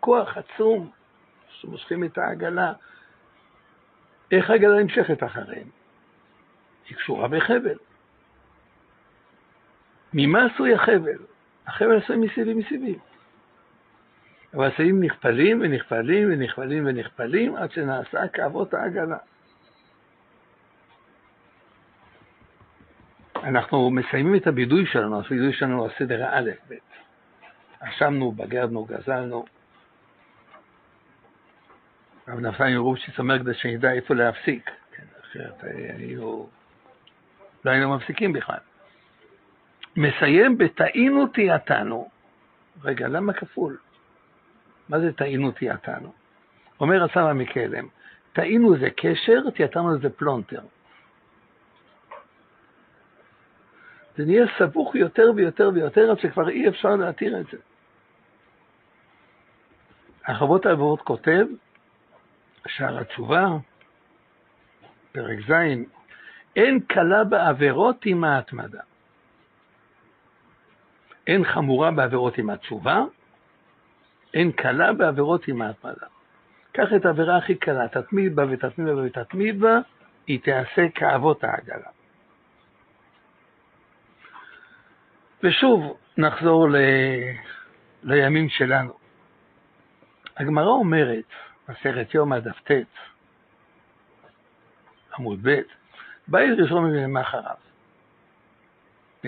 [0.00, 0.90] כוח עצום
[1.48, 2.72] שמושכים את העגלה.
[4.32, 5.68] איך העגלה נמשכת אחריהם?
[6.88, 7.78] היא קשורה בחבל.
[10.12, 11.18] ממה עשוי החבל?
[11.66, 12.98] החבל עשוי מסיבים מסיבים.
[14.54, 19.18] אבל הסיבים נכפלים ונכפלים ונכפלים ונכפלים עד שנעשה כאבות העגלה.
[23.44, 26.80] אנחנו מסיימים את הבידוי שלנו, הבידוי שלנו הוא הסדר האלף-בית.
[27.80, 29.44] אשמנו, בגרנו, גזלנו.
[32.28, 36.48] רב נפתלי רובשיץ אומר כדי שנדע איפה להפסיק, כן, אחרת היינו,
[37.64, 38.58] לא היינו מפסיקים בכלל.
[39.96, 42.08] מסיים בטעינו תיעתנו.
[42.82, 43.76] רגע, למה כפול?
[44.88, 46.12] מה זה טעינו תיעתנו?
[46.80, 47.88] אומר הסבא מקלם,
[48.32, 50.60] טעינו זה קשר, תיעתנו זה פלונטר.
[54.20, 57.58] זה נהיה סבוך יותר ויותר ויותר, עד שכבר אי אפשר להתיר את זה.
[60.26, 61.46] החוות העברות כותב,
[62.66, 63.46] שער התשובה,
[65.12, 65.52] פרק ז',
[66.56, 68.80] אין קלה בעבירות עם ההתמדה.
[71.26, 73.04] אין חמורה בעבירות עם התשובה,
[74.34, 76.06] אין קלה בעבירות עם ההתמדה.
[76.72, 79.78] קח את העבירה הכי קלה, תתמיד בה ותתמיד בה ותתמיד בה,
[80.26, 81.99] היא תיעשה כאבות העגלה.
[85.42, 86.76] ושוב, נחזור ל...
[88.02, 88.92] לימים שלנו.
[90.36, 91.24] הגמרא אומרת,
[91.68, 92.70] בסרט יום הדף ט',
[95.18, 95.60] עמוד ב',
[96.28, 97.54] בית ראשון מימי אחריו.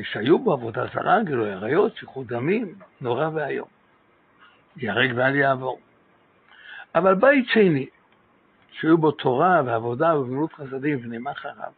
[0.02, 3.68] שהיו בו עבודה זרה, גילוי עריות, שפיכות דמים, נורא ואיום.
[4.76, 5.80] ייהרג ואל יעבור.
[6.94, 7.86] אבל בית שני,
[8.72, 11.72] שהיו בו תורה ועבודה וגמילות חסדים ונאמר אחריו,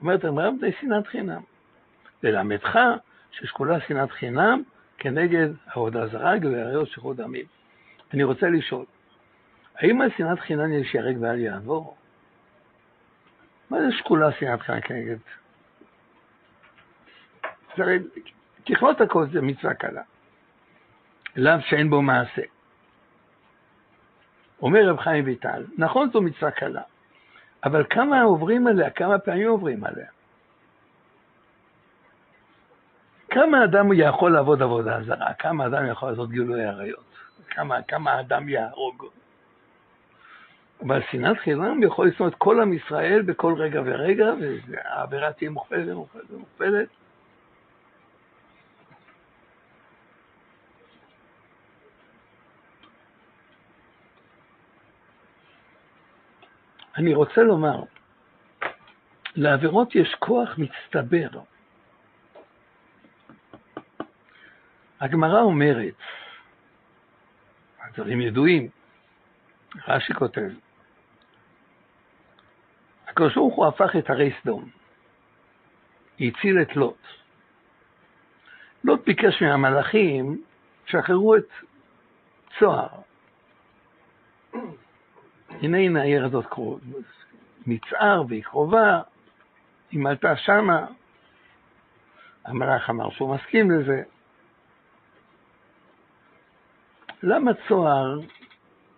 [0.00, 1.42] אומרת הגמרא בני שנאת חינם.
[2.22, 2.78] ללמדך
[3.32, 4.62] ששקולה שנאת חינם
[4.98, 7.44] כנגד עבודה זרה, עריות, שפיכות דמים.
[8.14, 8.84] אני רוצה לשאול,
[9.76, 11.96] האם על שנאת חינם יש ייהרג ואל יעבור?
[13.70, 15.16] מה זה שקולה שנאת חינם כנגד?
[17.76, 17.98] הרי,
[18.66, 20.02] ככלות הכל זה מצווה קלה.
[21.36, 22.42] לאו שאין בו מעשה.
[24.62, 26.82] אומר רב חיים ויטל, נכון זו מצווה קלה,
[27.64, 30.06] אבל כמה עוברים עליה, כמה פעמים עוברים עליה?
[33.32, 35.34] כמה אדם יכול לעבוד עבודה זרה?
[35.38, 37.04] כמה אדם יכול לעשות גילוי עריות?
[37.48, 39.06] כמה, כמה אדם יהרוג?
[40.86, 44.32] אבל שנאת חינם יכול לשנוא את כל עם ישראל בכל רגע ורגע,
[44.68, 46.88] והעבירה תהיה מוכפלת ומוכפלת ומוכפלת.
[56.96, 57.82] אני רוצה לומר,
[59.36, 61.51] לעבירות יש כוח מצטבר.
[65.02, 65.94] הגמרא אומרת,
[67.80, 68.68] הדברים ידועים,
[69.88, 70.48] רש"י כותב,
[73.08, 74.70] הקדוש ברוך הוא הפך את הרי סדום,
[76.20, 76.98] הציל את לוט.
[78.84, 80.42] לוט ביקש מהמלאכים,
[80.86, 81.48] שחררו את
[82.58, 82.88] צוהר.
[85.50, 86.46] הנה הנה העיר הזאת
[87.66, 89.00] מצער והיא קרובה,
[89.90, 90.86] היא מלטה שמה.
[92.44, 94.02] המלאך אמר שהוא מסכים לזה.
[97.22, 98.20] למה צוהר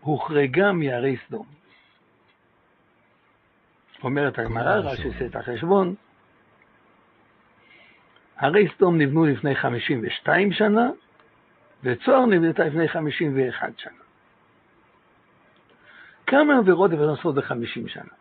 [0.01, 1.47] הוחרגה מהרי סדום?
[4.05, 5.95] אומרת הגמרא, רש"י עושה את החשבון,
[8.37, 10.91] הרי סדום נבנו לפני 52 שנה,
[11.83, 13.93] וצוהר נבנתה לפני 51 שנה.
[16.27, 18.13] כמה עבירות אפשר לעשות ב-50 שנה?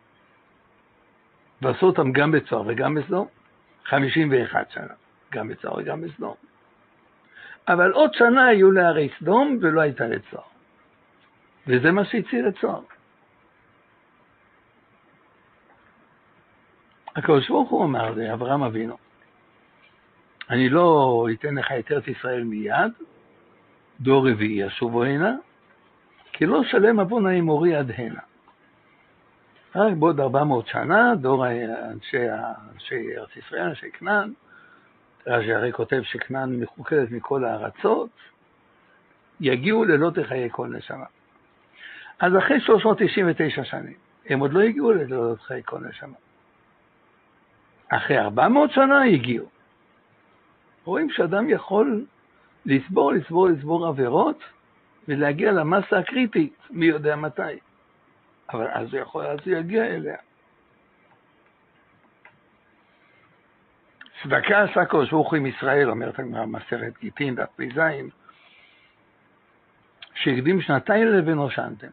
[1.62, 3.26] ועשו אותם גם בצוהר וגם בסדום?
[3.84, 4.94] 51 שנה,
[5.32, 6.34] גם בצוהר וגם בסדום.
[7.68, 10.44] אבל עוד שנה היו להרי סדום ולא הייתה לצוהר.
[11.66, 12.80] וזה מה שהציל את צוהר.
[17.16, 18.96] הקדוש ברוך הוא אמר לאברהם אבינו,
[20.50, 22.92] אני לא אתן לך את ארץ ישראל מיד,
[24.00, 25.34] דור רביעי ישובו הנה,
[26.32, 28.20] כי לא שלם עוון האמורי עד הנה.
[29.74, 31.46] רק בעוד 400 שנה, דור
[31.92, 32.30] אנשי,
[32.74, 34.32] אנשי ארץ ישראל, אנשי כנען,
[35.26, 38.10] רש"י הרי כותב שכנען מחוקדת מכל הארצות,
[39.40, 41.04] יגיעו ללא תחיי כל נשמה.
[42.20, 43.96] אז אחרי 399 שנים,
[44.26, 46.16] הם עוד לא הגיעו ללא תחיי כל נשמה.
[47.88, 49.46] אחרי 400 שנה הגיעו.
[50.84, 52.04] רואים שאדם יכול
[52.66, 54.38] לסבור, לסבור, לסבור עבירות
[55.08, 57.42] ולהגיע למסה הקריטית, מי יודע מתי.
[58.52, 60.16] אבל אז הוא יכול, אז הוא יגיע אליה.
[64.24, 67.80] צדקה עשה הקדוש ברוך הוא עם ישראל, אומרת הגמרא מסכת גיטין, דף פ"ז,
[70.14, 71.86] שהקדים שנתיים לבין ראשנתם.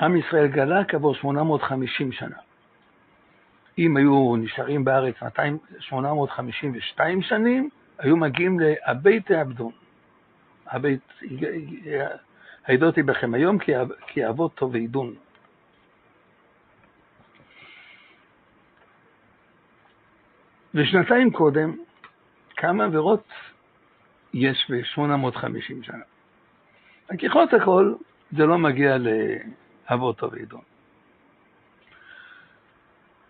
[0.00, 2.36] עם ישראל גלה כעבור 850 שנה.
[3.78, 5.14] אם היו נשארים בארץ
[5.80, 9.72] 852 שנים, היו מגיעים לבית העבדון.
[10.66, 11.12] הבית,
[12.66, 13.58] העדותי בכם היום
[14.06, 15.14] כי אבות טוב ועידון.
[20.74, 21.76] ושנתיים קודם,
[22.56, 23.28] כמה עבירות
[24.34, 26.04] יש ב-850 שנה.
[27.18, 27.94] ככלות הכל,
[28.32, 30.60] זה לא מגיע לאבות טוב ועידון.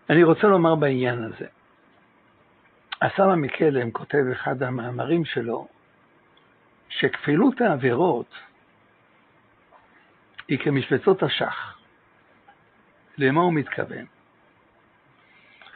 [0.09, 1.45] אני רוצה לומר בעניין הזה,
[3.01, 5.67] הסבא מקלם כותב אחד המאמרים שלו,
[6.89, 8.35] שכפילות העבירות
[10.47, 11.77] היא כמשבצות השח.
[13.17, 14.05] למה הוא מתכוון?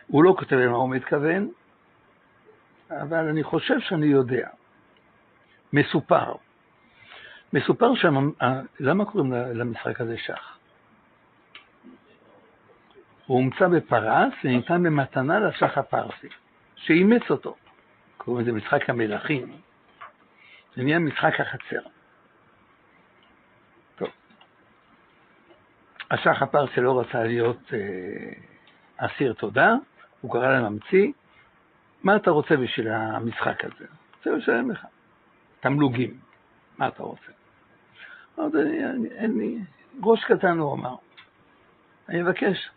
[0.08, 1.50] הוא לא כותב למה הוא מתכוון,
[2.92, 4.48] אבל אני חושב שאני יודע.
[5.74, 6.34] מסופר.
[7.54, 8.32] מסופר שם,
[8.80, 10.58] למה קוראים למשחק הזה שח?
[13.26, 16.28] הוא הומצא בפרס וניתן במתנה לשח הפרסי,
[16.76, 17.56] שאימץ אותו.
[18.18, 19.52] קוראים לזה משחק המלכים.
[20.76, 21.82] זה נהיה משחק החצר.
[23.96, 24.10] טוב.
[26.12, 28.34] השח הפרסי לא רצה להיות אה,
[28.98, 29.74] אסיר תודה,
[30.22, 31.12] הוא קרא לממציא,
[32.04, 33.86] מה אתה רוצה בשביל המשחק הזה?
[34.18, 34.86] רוצה לשלם לך.
[35.60, 36.20] תמלוגים,
[36.78, 37.32] מה אתה רוצה?
[38.40, 38.58] אמרתי,
[39.12, 39.58] אין לי,
[40.04, 40.96] ראש קטן הוא אמר,
[42.10, 42.70] אני מבקש.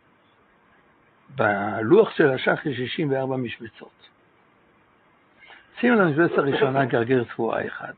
[1.34, 4.08] בלוח של השח יש 64 משבצות.
[5.80, 7.92] שים למשבצת הראשונה גרגר תבואה אחד.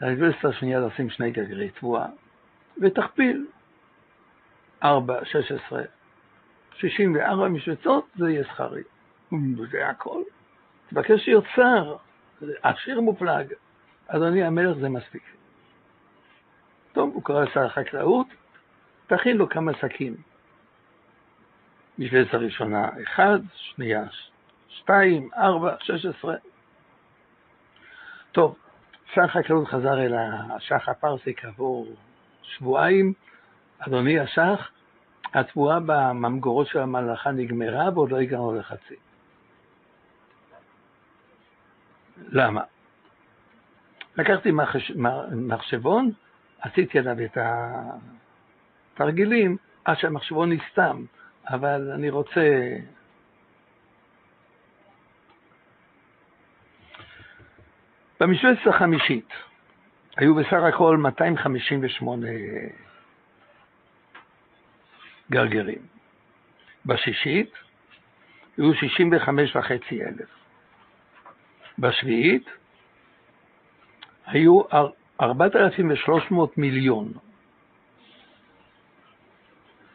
[0.00, 2.06] למשבצת השנייה לשים שני גרגרי תבואה,
[2.82, 3.46] ותכפיל
[4.82, 5.82] 4, 16,
[6.76, 8.82] 64 משבצות, זה יהיה שכרי.
[9.70, 10.22] זה הכל.
[10.90, 11.96] תבקש שר,
[12.62, 13.52] עשיר מופלג.
[14.06, 15.22] אדוני המלך זה מספיק.
[16.92, 18.26] טוב, הוא קרא לשר החקלאות,
[19.06, 20.16] תכין לו כמה שקים.
[21.98, 24.04] משבצת הראשונה אחד, שנייה
[24.68, 26.34] שתיים, ארבע, שש עשרה.
[28.32, 28.56] טוב,
[29.14, 30.14] שר החקלאות חזר אל
[30.50, 31.94] השח הפרסי כעבור
[32.42, 33.12] שבועיים.
[33.78, 34.70] אדוני השח,
[35.34, 38.94] התבואה בממגורות של המלאכה נגמרה ועוד לא הגענו לחצי.
[42.28, 42.60] למה?
[44.16, 44.50] לקחתי
[45.32, 46.10] מחשבון,
[46.60, 47.38] עשיתי עליו את
[48.94, 51.04] התרגילים, עד שהמחשבון נסתם,
[51.48, 52.76] אבל אני רוצה...
[58.20, 59.28] במשבצת החמישית
[60.16, 62.26] היו בסך הכל 258
[65.30, 65.82] גרגרים.
[66.86, 67.50] בשישית
[68.56, 70.28] היו 65 וחצי אלף.
[71.78, 72.44] בשביעית
[74.26, 74.62] היו
[75.20, 77.12] 4,300 מיליון.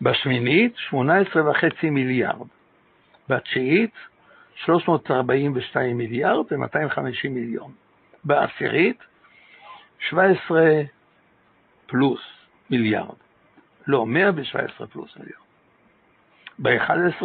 [0.02, 2.48] בשמינית 18 וחצי מיליארד.
[3.30, 3.94] בתשיעית
[4.56, 7.72] 342 מיליארד ו-250 מיליון.
[8.24, 8.98] בעשירית
[10.10, 10.62] 17
[11.88, 12.22] פלוס
[12.70, 13.29] מיליארד.
[13.88, 15.42] לא, 117 פלוס מיליארד.
[16.60, 17.24] ב-11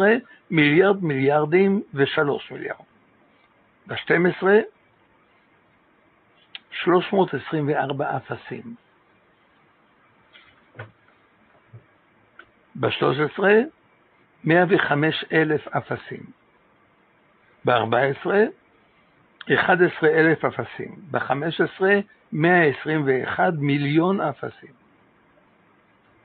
[0.51, 2.85] מיליארד מיליארדים ושלוש מיליארד.
[3.87, 4.43] ב-12
[6.71, 8.75] 324 אפסים.
[12.75, 13.43] ב-13
[14.43, 16.23] 105 אלף אפסים.
[17.65, 18.27] ב-14
[19.53, 21.81] 11 אלף אפסים, ב-15
[22.31, 24.84] 121 מיליון אפסים.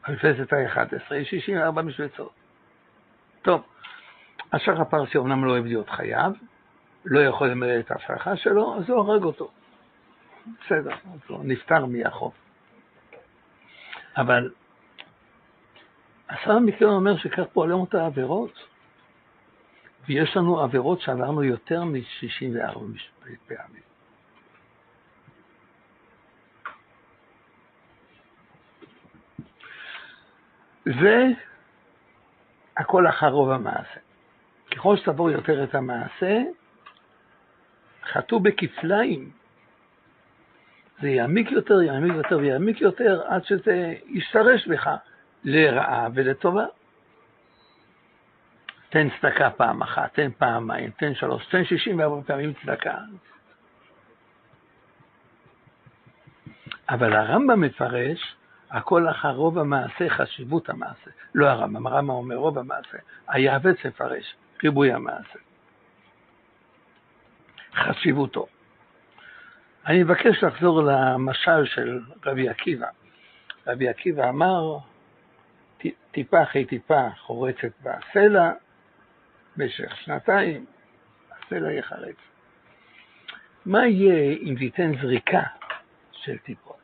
[0.04, 2.32] המפלסת ה-11 היא 64 משבצות.
[3.42, 3.62] טוב,
[4.52, 6.32] השח הפרסי אומנם לא אוהב להיות חייב,
[7.04, 9.50] לא יכול למלא את ההבטחה שלו, אז הוא הורג אותו.
[10.60, 12.32] בסדר, אז הוא נפטר מהחוב.
[14.16, 14.50] אבל
[16.28, 18.52] השר המקרה אומר שכך פועלים אותה עבירות,
[20.08, 22.78] ויש לנו עבירות שעברנו יותר מ-64
[23.48, 23.89] פעמים.
[30.84, 31.26] זה
[32.76, 34.00] הכל אחר רוב המעשה.
[34.70, 36.42] ככל שתעבור יותר את המעשה,
[38.12, 39.30] חטאו בכפליים.
[41.00, 44.90] זה יעמיק יותר, יעמיק יותר ויעמיק יותר, עד שזה ישתרש בך
[45.44, 46.64] לרעה ולטובה.
[48.88, 52.94] תן צדקה פעם אחת, תן פעמיים, תן שלוש, תן שישים וארבע פעמים צדקה.
[56.90, 58.34] אבל הרמב"ם מפרש,
[58.70, 61.10] הכל אחר רוב המעשה, חשיבות המעשה.
[61.34, 62.98] לא הרמב"ם, הרמב"ם אומר רוב המעשה.
[63.28, 65.38] היעבץ מפרש, ריבוי המעשה.
[67.74, 68.46] חשיבותו.
[69.86, 72.86] אני מבקש לחזור למשל של רבי עקיבא.
[73.66, 74.78] רבי עקיבא אמר,
[76.10, 78.50] טיפה אחרי טיפה חורצת בסלע,
[79.56, 80.66] במשך שנתיים,
[81.30, 82.16] הסלע יחרץ.
[83.66, 85.42] מה יהיה אם תיתן זריקה
[86.12, 86.79] של טיפות?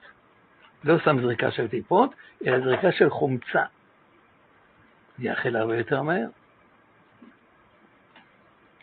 [0.86, 2.14] לא סתם זריקה של טיפות,
[2.46, 3.64] אלא זריקה של חומצה.
[5.18, 6.28] יאכל הרבה יותר מהר.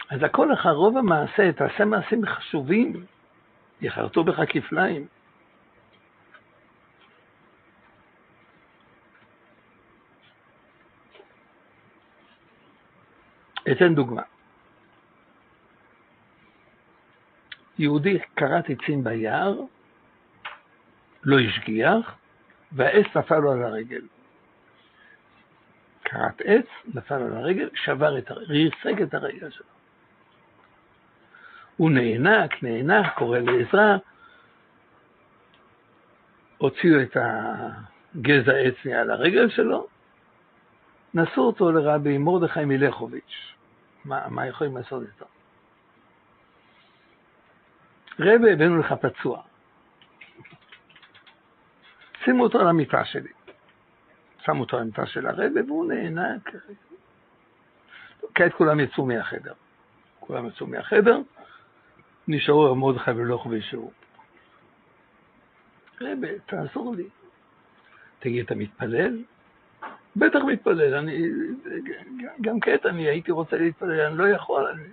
[0.10, 3.06] אז הכל לך, רוב המעשה, תעשה מעשים חשובים,
[3.82, 5.08] יחרטו בך כפליים.
[13.72, 14.22] אתן דוגמה.
[17.80, 19.60] יהודי כרת עצים ביער,
[21.26, 22.16] לא השגיח,
[22.72, 24.02] והעץ נפל לו על הרגל.
[26.04, 29.66] כרת עץ, נפל על הרגל, שבר את הרגל, ריסק את הרגל שלו.
[31.78, 33.98] הוא נאנק, נאנק, קורא לעזרה,
[36.58, 39.88] הוציאו את הגזע עץ מעל הרגל שלו,
[41.14, 43.54] נשאו אותו לרבי מרדכי מלכוביץ'.
[44.06, 45.26] מה, מה יכולים לעשות איתו?
[48.20, 49.42] רבי, הבאנו לך פצוע.
[52.26, 53.30] שימו אותו על המיטה שלי.
[54.46, 56.50] שמו אותו על המיטה של הרבי והוא נאנק.
[58.36, 59.54] כעת כולם יצאו מהחדר.
[60.20, 61.20] כולם יצאו מהחדר,
[62.28, 63.92] נשארו מרדכי ולכוביץ' שהוא.
[66.02, 67.08] רבי, תעזור לי.
[68.20, 69.24] תגיד, אתה מתפלל?
[70.16, 71.28] בטח מתפלל, אני,
[72.42, 74.68] גם כעת אני הייתי רוצה להתפלל, אני לא יכול.
[74.68, 74.84] אני...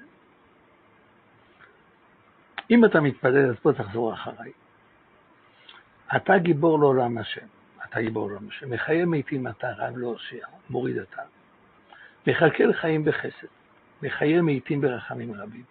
[2.70, 4.52] אם אתה מתפלל, אז בוא תחזור אחריי.
[6.16, 7.46] אתה גיבור לעולם השם,
[7.84, 11.22] אתה גיבור לעולם השם, מחיי מתים אתה, רב להושיע, מוריד אתה.
[12.26, 13.46] מכלכל חיים בחסד,
[14.02, 15.64] מחיי מתים ברחמים רבים.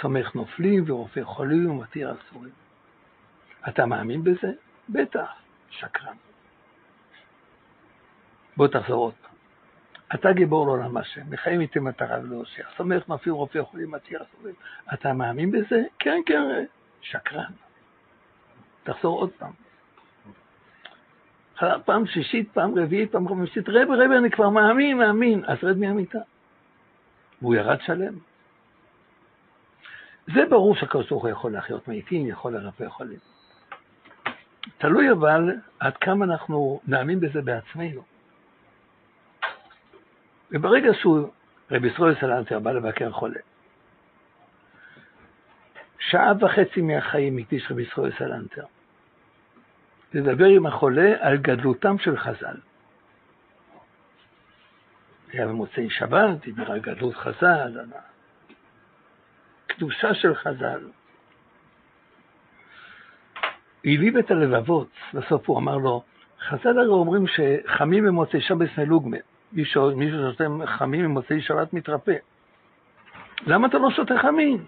[0.00, 2.52] סומך נופלים ורופא חולים ומתיר אסורים.
[3.68, 4.52] אתה מאמין בזה?
[4.88, 5.30] בטח,
[5.70, 6.16] שקרן.
[8.56, 9.28] בוא תחזור עוד פעם.
[10.14, 14.52] אתה גיבור לעולם השם, מחיים איתי מטרה ולהושיע, סומך מפעיל רופא חולים מתיר הסובל.
[14.94, 15.82] אתה מאמין בזה?
[15.98, 16.64] כן, כן,
[17.00, 17.52] שקרן.
[18.88, 19.52] תחזור עוד פעם.
[21.84, 25.44] פעם שישית, פעם רביעית, פעם חמישית, רבי, רבי, אני כבר מאמין, מאמין.
[25.46, 26.18] אז רד מהמיטה.
[27.42, 28.14] והוא ירד שלם.
[30.34, 33.18] זה ברור שהקדוש ברוך הוא יכול להחיות מתים, יכול לרפא חולים.
[34.78, 38.02] תלוי אבל עד כמה אנחנו נאמין בזה בעצמנו.
[40.50, 41.28] וברגע שהוא,
[41.70, 43.40] רבי ישראל סלנטר בא לבקר חולה,
[45.98, 48.64] שעה וחצי מהחיים הקדיש רבי ישראל סלנטר
[50.14, 52.56] לדבר עם החולה על גדלותם של חז"ל.
[55.32, 57.86] היה במוצאי שבת, דיבר על גדלות חז"ל, על
[59.66, 60.80] הקדושה של חז"ל.
[63.84, 66.02] העליב את הלבבות, בסוף הוא אמר לו,
[66.40, 69.16] חז"ל הרי אומרים שחמים במוצאי שבת מלוגמה.
[69.52, 72.16] מי ששותה חמים ממוצאי שבת מתרפא.
[73.46, 74.66] למה אתה לא שותה חמים?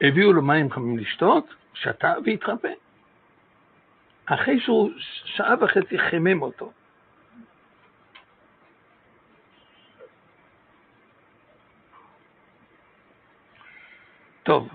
[0.00, 2.72] הביאו לו מים חמים לשתות, שתה והתרפא.
[4.26, 4.90] אחרי שהוא
[5.24, 6.72] שעה וחצי חימם אותו.
[14.42, 14.68] טוב,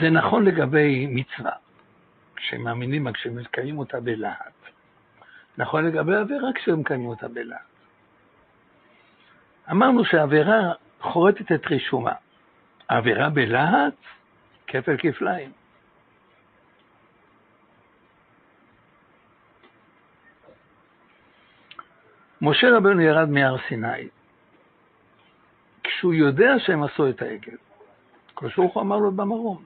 [0.00, 1.52] זה נכון לגבי מצווה.
[2.36, 4.52] כשהם מאמינים בה, כשהם מקיימים אותה בלהט.
[5.58, 7.60] נכון לגבי עבירה כשהם מקיימים אותה בלהט.
[9.70, 12.12] אמרנו שהעבירה חורטת את רישומה.
[12.88, 13.94] העבירה בלהט,
[14.66, 15.52] כפל כפליים.
[22.40, 24.08] משה רבנו ירד מהר סיני.
[25.84, 27.56] כשהוא יודע שהם עשו את העגל,
[28.32, 29.64] הקדוש הוא אמר לו במרום,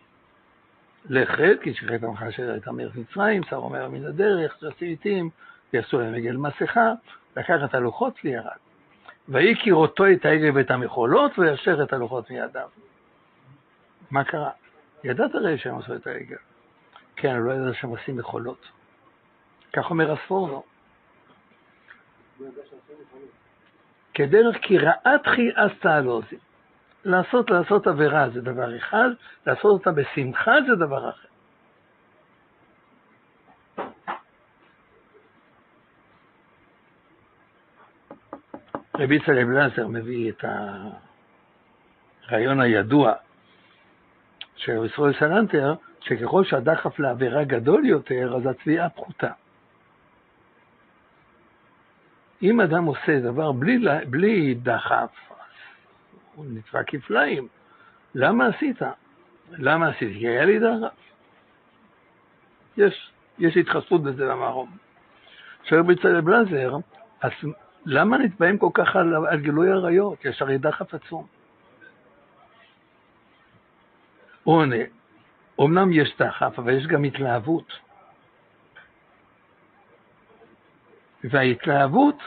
[1.11, 5.31] רד, כי שחררת עמך אשר הייתה מארץ מצרים, שר אומר מן הדרך, רצי עיתים,
[5.73, 6.93] ויעשו להם עגל מסכה,
[7.37, 8.59] לקח את הלוחות וירד.
[9.29, 12.69] ויקיר אותו את העגל ואת המחולות, וישר את הלוחות מידיו.
[14.11, 14.51] מה קרה?
[15.05, 16.37] ידעת הרי שהם עשו את העגל.
[17.17, 18.67] כן, לא ידעת שהם עושים מחולות.
[19.73, 20.63] כך אומר הספורנו.
[24.15, 26.37] כדרך כי רעתכי עשתה לא זה.
[27.05, 29.09] לעשות, לעשות עבירה זה דבר אחד,
[29.47, 31.29] לעשות אותה בשמחה זה דבר אחר.
[38.99, 40.45] רבי צלם בלזר מביא את
[42.29, 43.15] הרעיון הידוע
[44.61, 49.33] של ישראל סלנטר, שככל שהדחף לעבירה גדול יותר, אז התביעה פחותה.
[52.43, 55.11] אם אדם עושה דבר בלי, בלי דחף,
[56.35, 57.49] הוא נתבע כפליים.
[58.15, 58.83] למה עשית?
[59.51, 60.19] למה עשיתי?
[60.19, 60.95] כי היה לי דחף.
[62.77, 64.71] יש, יש התחשבות בזה במרום.
[65.65, 66.77] שואל בצלאל בלזר,
[67.21, 67.33] אז
[67.87, 70.25] למה נתבעים כל כך על, על גילוי עריות?
[70.25, 71.23] יש הרי דחף עצום.
[71.23, 71.27] הוא
[74.45, 74.85] עונה,
[75.61, 77.73] אמנם יש דחף, אבל יש גם התלהבות.
[81.25, 82.19] וההתלהבות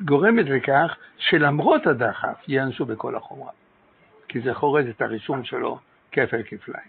[0.00, 3.52] גורמת לכך שלמרות הדחף ייענשו בכל החומרה,
[4.28, 5.78] כי זה חורז את הרישום שלו
[6.12, 6.88] כפל כפליים.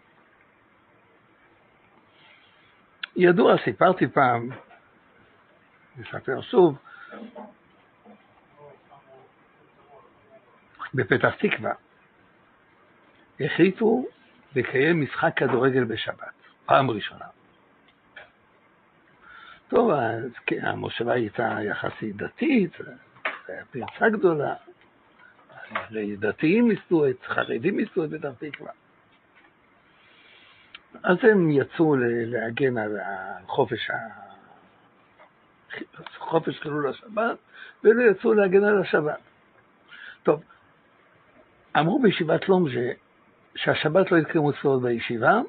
[3.16, 4.50] ידוע, סיפרתי פעם,
[5.98, 6.78] נספר שוב,
[10.94, 11.74] בפתח תקווה
[13.40, 14.06] החליטו
[14.56, 16.34] לקיים משחק כדורגל בשבת,
[16.66, 17.26] פעם ראשונה.
[19.68, 22.78] טוב, אז כן, המושבה הייתה יחסית דתית,
[23.48, 24.54] הייתה פרצה גדולה.
[26.20, 28.72] דתיים ניסו את, חרדים ניסו את פתח תקווה.
[31.04, 32.98] אז הם יצאו להגן על
[33.48, 33.94] חופש, ה...
[36.18, 37.38] חופש חילול השבת,
[37.84, 39.20] ואלה יצאו להגן על השבת.
[40.24, 40.44] טוב,
[41.80, 42.66] אמרו בישיבת לום
[43.56, 45.42] שהשבת לא יתקיימו צבאות בישיבה,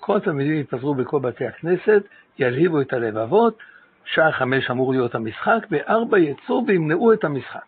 [0.00, 2.02] כל התלמידים יתפזרו בכל בתי הכנסת,
[2.38, 3.58] ילהיבו את הלבבות,
[4.04, 7.64] שעה חמש אמור להיות המשחק, בארבע יצאו וימנעו את המשחק.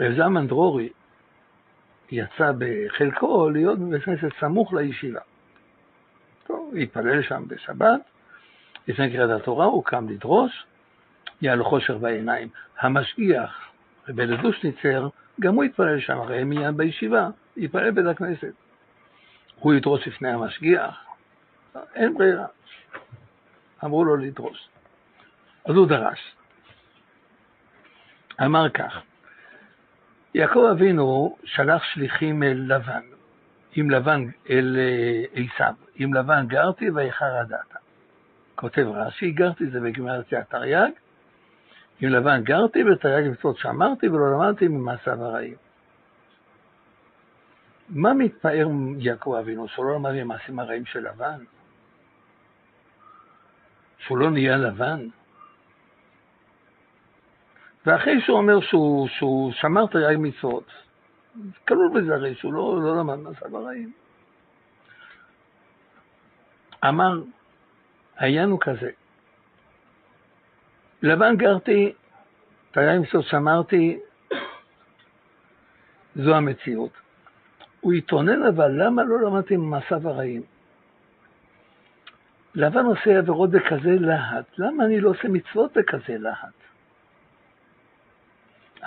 [0.00, 0.88] רב זלמן דרורי
[2.10, 5.20] יצא בחלקו להיות בבית כנסת סמוך לישיבה.
[6.46, 8.00] טוב, התפלל שם בשבת,
[8.88, 10.66] לפני קריאת התורה הוא קם לדרוש,
[11.40, 12.48] היה לו חושר בעיניים.
[12.80, 13.68] המשגיח,
[14.08, 15.08] רבי לדושניצר,
[15.40, 18.52] גם הוא התפלל שם, הרי הם מיד בישיבה, התפלל בית הכנסת.
[19.58, 21.04] הוא ידרוש לפני המשגיח,
[21.94, 22.46] אין ברירה.
[23.84, 24.68] אמרו לו לדרוש.
[25.64, 26.34] אז הוא דרש.
[28.44, 29.02] אמר כך,
[30.34, 33.02] יעקב אבינו שלח שליחים אל לבן,
[33.74, 37.78] עם לבן אל אה, עשיו, עם לבן גרתי ואיחר הדתה.
[38.54, 40.90] כותב רש"י, גרתי זה בגמרת התרי"ג,
[42.00, 45.56] עם לבן גרתי ותרי"ג מצוות שאמרתי ולא למדתי ממעשיו הרעים.
[47.88, 48.68] מה מתפאר
[48.98, 51.44] יעקב אבינו, שהוא לא למד ממעשים הרעים של לבן?
[53.98, 55.08] שהוא לא נהיה לבן?
[57.86, 60.70] ואחרי שהוא אומר שהוא, שהוא שמר תרי"ג מצוות,
[61.68, 63.92] כלול בזה הרי שהוא לא, לא למד מעשיו הרעים.
[66.88, 67.22] אמר,
[68.16, 68.90] העניין הוא כזה,
[71.02, 71.92] לבן גרתי,
[72.70, 73.98] תרי"ג מצוות שמרתי,
[76.16, 76.90] זו המציאות.
[77.80, 80.42] הוא התאונן אבל, למה לא למדתי ממעשיו הרעים?
[82.54, 86.54] לבן עושה עבירות בכזה להט, למה אני לא עושה מצוות בכזה להט?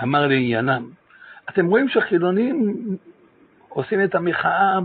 [0.03, 0.89] אמר לעניינם,
[1.49, 2.75] אתם רואים שהחילונים
[3.69, 4.79] עושים את המחאה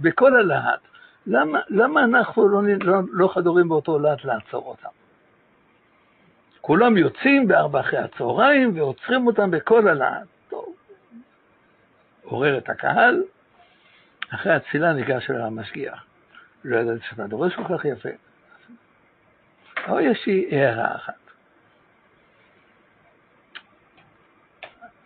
[0.00, 0.80] בכל הלהט,
[1.26, 5.05] למה, למה אנחנו לא, לא, לא חדורים באותו להט לעצור אותם?
[6.66, 10.26] כולם יוצאים בארבע אחרי הצהריים ועוצרים אותם בכל הלהט.
[12.22, 13.22] עורר את הקהל,
[14.34, 16.04] אחרי התפילה ניגש אל המשגיח.
[16.64, 18.08] לא ידעתי שאתה דורש כל כך יפה.
[19.86, 21.14] אבל יש לי הערה אחת.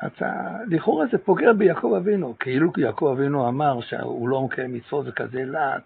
[0.06, 5.44] אתה, לכאורה זה פוגע ביעקב אבינו, כאילו יעקב אבינו אמר שהוא לא מקיים מצוות וכזה
[5.44, 5.82] להט,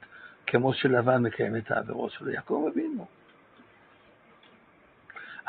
[0.46, 2.30] כמו שלבן מקיים את העבירות שלו.
[2.30, 3.06] יעקב אבינו,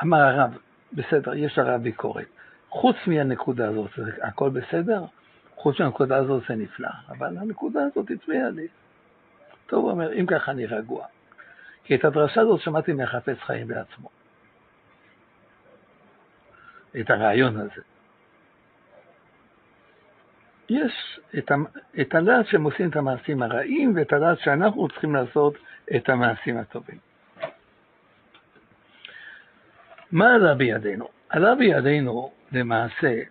[0.04, 0.58] אמר הרב,
[0.94, 2.26] בסדר, יש לרב ביקורת.
[2.70, 3.92] חוץ מהנקודה הזאת,
[4.22, 5.04] הכל בסדר?
[5.56, 8.68] חוץ מהנקודה הזאת זה נפלא, אבל הנקודה הזאת הפריעה לי.
[9.68, 11.06] טוב, הוא אומר, אם ככה אני רגוע.
[11.84, 14.10] כי את הדרשה הזאת שמעתי מהחפץ חיים בעצמו.
[17.00, 17.82] את הרעיון הזה.
[20.70, 21.56] יש את, ה,
[22.02, 25.54] את הדעת שהם עושים את המעשים הרעים ואת הדעת שאנחנו צריכים לעשות
[25.96, 26.98] את המעשים הטובים.
[30.16, 31.08] מה עלה בידינו?
[31.30, 33.22] עלה בידינו למעשה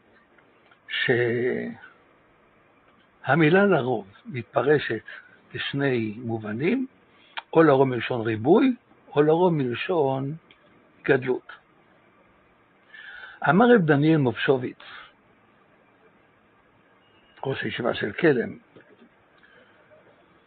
[3.27, 5.03] שהמילה לרוב מתפרשת
[5.55, 6.87] בשני מובנים,
[7.53, 8.77] או לרוב מלשון ריבוי,
[9.17, 10.35] או לרוב מלשון
[11.05, 11.53] גדלות.
[13.49, 14.79] אמר רב דניאל מובשוביץ,
[17.47, 18.59] ראש הישיבה של קדם,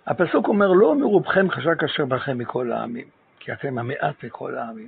[0.07, 3.07] הפסוק אומר, לא מרובכם חשק אשר בכם מכל העמים,
[3.39, 4.87] כי אתם המעט מכל העמים.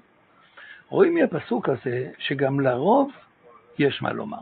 [0.89, 3.11] רואים מהפסוק הזה שגם לרוב
[3.79, 4.41] יש מה לומר.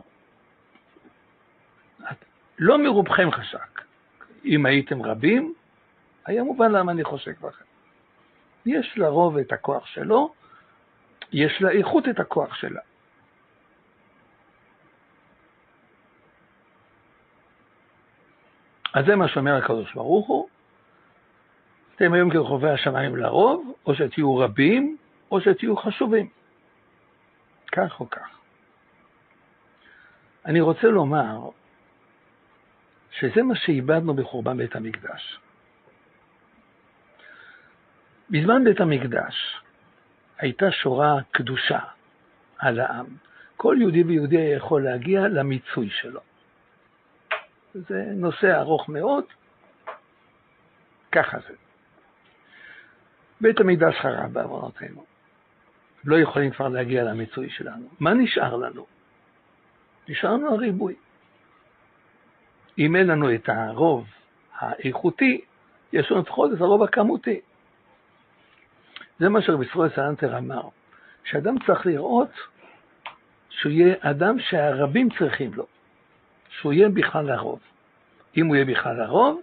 [2.58, 3.82] לא מרובכם חשק.
[4.44, 5.54] אם הייתם רבים,
[6.26, 7.64] היה מובן למה אני חושק בכם.
[8.66, 10.34] יש לרוב את הכוח שלו,
[11.32, 12.80] יש לאיכות את הכוח שלה.
[18.94, 20.48] אז זה מה שאומר הקדוש ברוך הוא,
[21.94, 24.96] אתם היום כרחובי השמיים לרוב, או שתהיו רבים,
[25.30, 26.37] או שתהיו חשובים.
[27.72, 28.38] כך או כך.
[30.46, 31.50] אני רוצה לומר
[33.10, 35.38] שזה מה שאיבדנו בחורבן בית המקדש.
[38.30, 39.60] בזמן בית המקדש
[40.38, 41.78] הייתה שורה קדושה
[42.58, 43.06] על העם.
[43.56, 46.20] כל יהודי ויהודי יכול להגיע למיצוי שלו.
[47.74, 49.24] זה נושא ארוך מאוד,
[51.12, 51.54] ככה זה.
[53.40, 55.17] בית המקדש חרב בעוונותינו.
[56.08, 57.88] לא יכולים כבר להגיע למיצוי שלנו.
[58.00, 58.86] מה נשאר לנו?
[60.08, 60.94] נשאר לנו הריבוי.
[62.78, 64.06] אם אין לנו את הרוב
[64.58, 65.40] האיכותי,
[65.92, 67.40] יש לנו לפחות את הרוב הכמותי.
[69.18, 70.62] זה מה שרבי ישראל סלנטר אמר,
[71.24, 72.30] שאדם צריך לראות
[73.50, 75.66] שהוא יהיה אדם שהרבים צריכים לו,
[76.48, 77.60] שהוא יהיה בכלל הרוב.
[78.36, 79.40] אם הוא יהיה בכלל הרוב,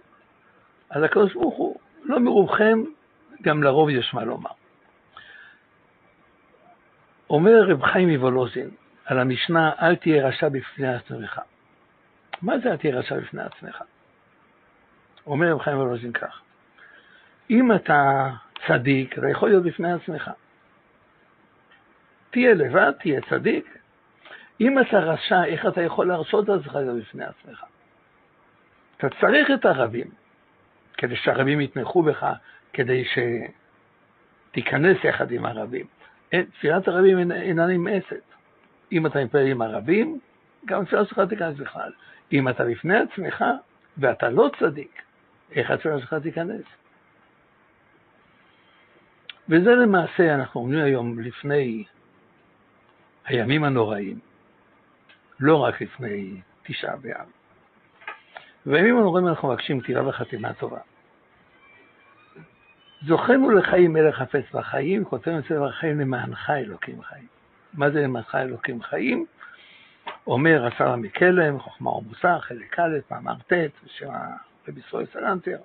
[0.90, 2.82] אז הקדוש ברוך הוא, לא מרובכם,
[3.42, 4.50] גם לרוב יש מה לומר.
[7.30, 8.70] אומר רב חיים מוולוזין
[9.04, 11.40] על המשנה, אל תהיה רשע בפני עצמך.
[12.42, 13.82] מה זה אל תהיה רשע בפני עצמך?
[15.26, 16.40] אומר רב חיים מוולוזין כך,
[17.50, 18.30] אם אתה
[18.66, 20.30] צדיק, אתה יכול להיות בפני עצמך.
[22.30, 23.78] תהיה לבד, תהיה צדיק.
[24.60, 27.64] אם אתה רשע, איך אתה יכול להרשות לעצמך להיות בפני עצמך?
[28.96, 30.10] אתה צריך את הרבים,
[30.96, 32.26] כדי שהרבים יתמכו בך,
[32.72, 33.04] כדי
[34.52, 35.86] שתיכנס יחד עם הרבים.
[36.28, 38.22] תפילת הרבים אינה נמאסת.
[38.92, 40.20] אם אתה מתפלל עם הרבים,
[40.64, 41.92] גם התפילה שלך תיכנס בכלל.
[42.32, 43.44] אם אתה בפני עצמך
[43.98, 45.02] ואתה לא צדיק,
[45.52, 46.62] איך התפילה שלך תיכנס?
[49.48, 51.84] וזה למעשה, אנחנו אומרים היום לפני
[53.24, 54.18] הימים הנוראים,
[55.40, 57.26] לא רק לפני תשעה באב.
[58.66, 60.80] בימים הנוראים אנחנו מבקשים כתיבה וחתימה טובה.
[63.06, 67.26] זוכנו לחיים מלך חפץ בחיים, כותב ספר החיים למענך אלוקים חיים.
[67.74, 69.26] מה זה למענך אלוקים חיים?
[70.26, 73.52] אומר השר מקלם, חוכמה ומוסר, חלק א', מאמר ט',
[73.84, 74.10] בשם
[74.68, 75.58] רבי ישראל סלנטר.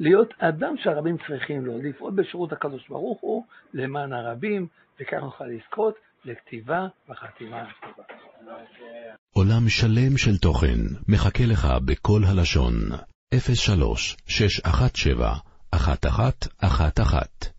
[0.00, 3.44] להיות אדם שהרבים צריכים לו, לפעול בשירות הקדוש ברוך הוא
[3.74, 4.66] למען הרבים,
[5.00, 5.94] וכך נוכל לזכות
[6.24, 8.08] לכתיבה וחתימה טובה.
[9.32, 10.78] עולם שלם של תוכן
[11.08, 12.72] מחכה לך בכל הלשון,
[13.34, 17.55] 03 617 1111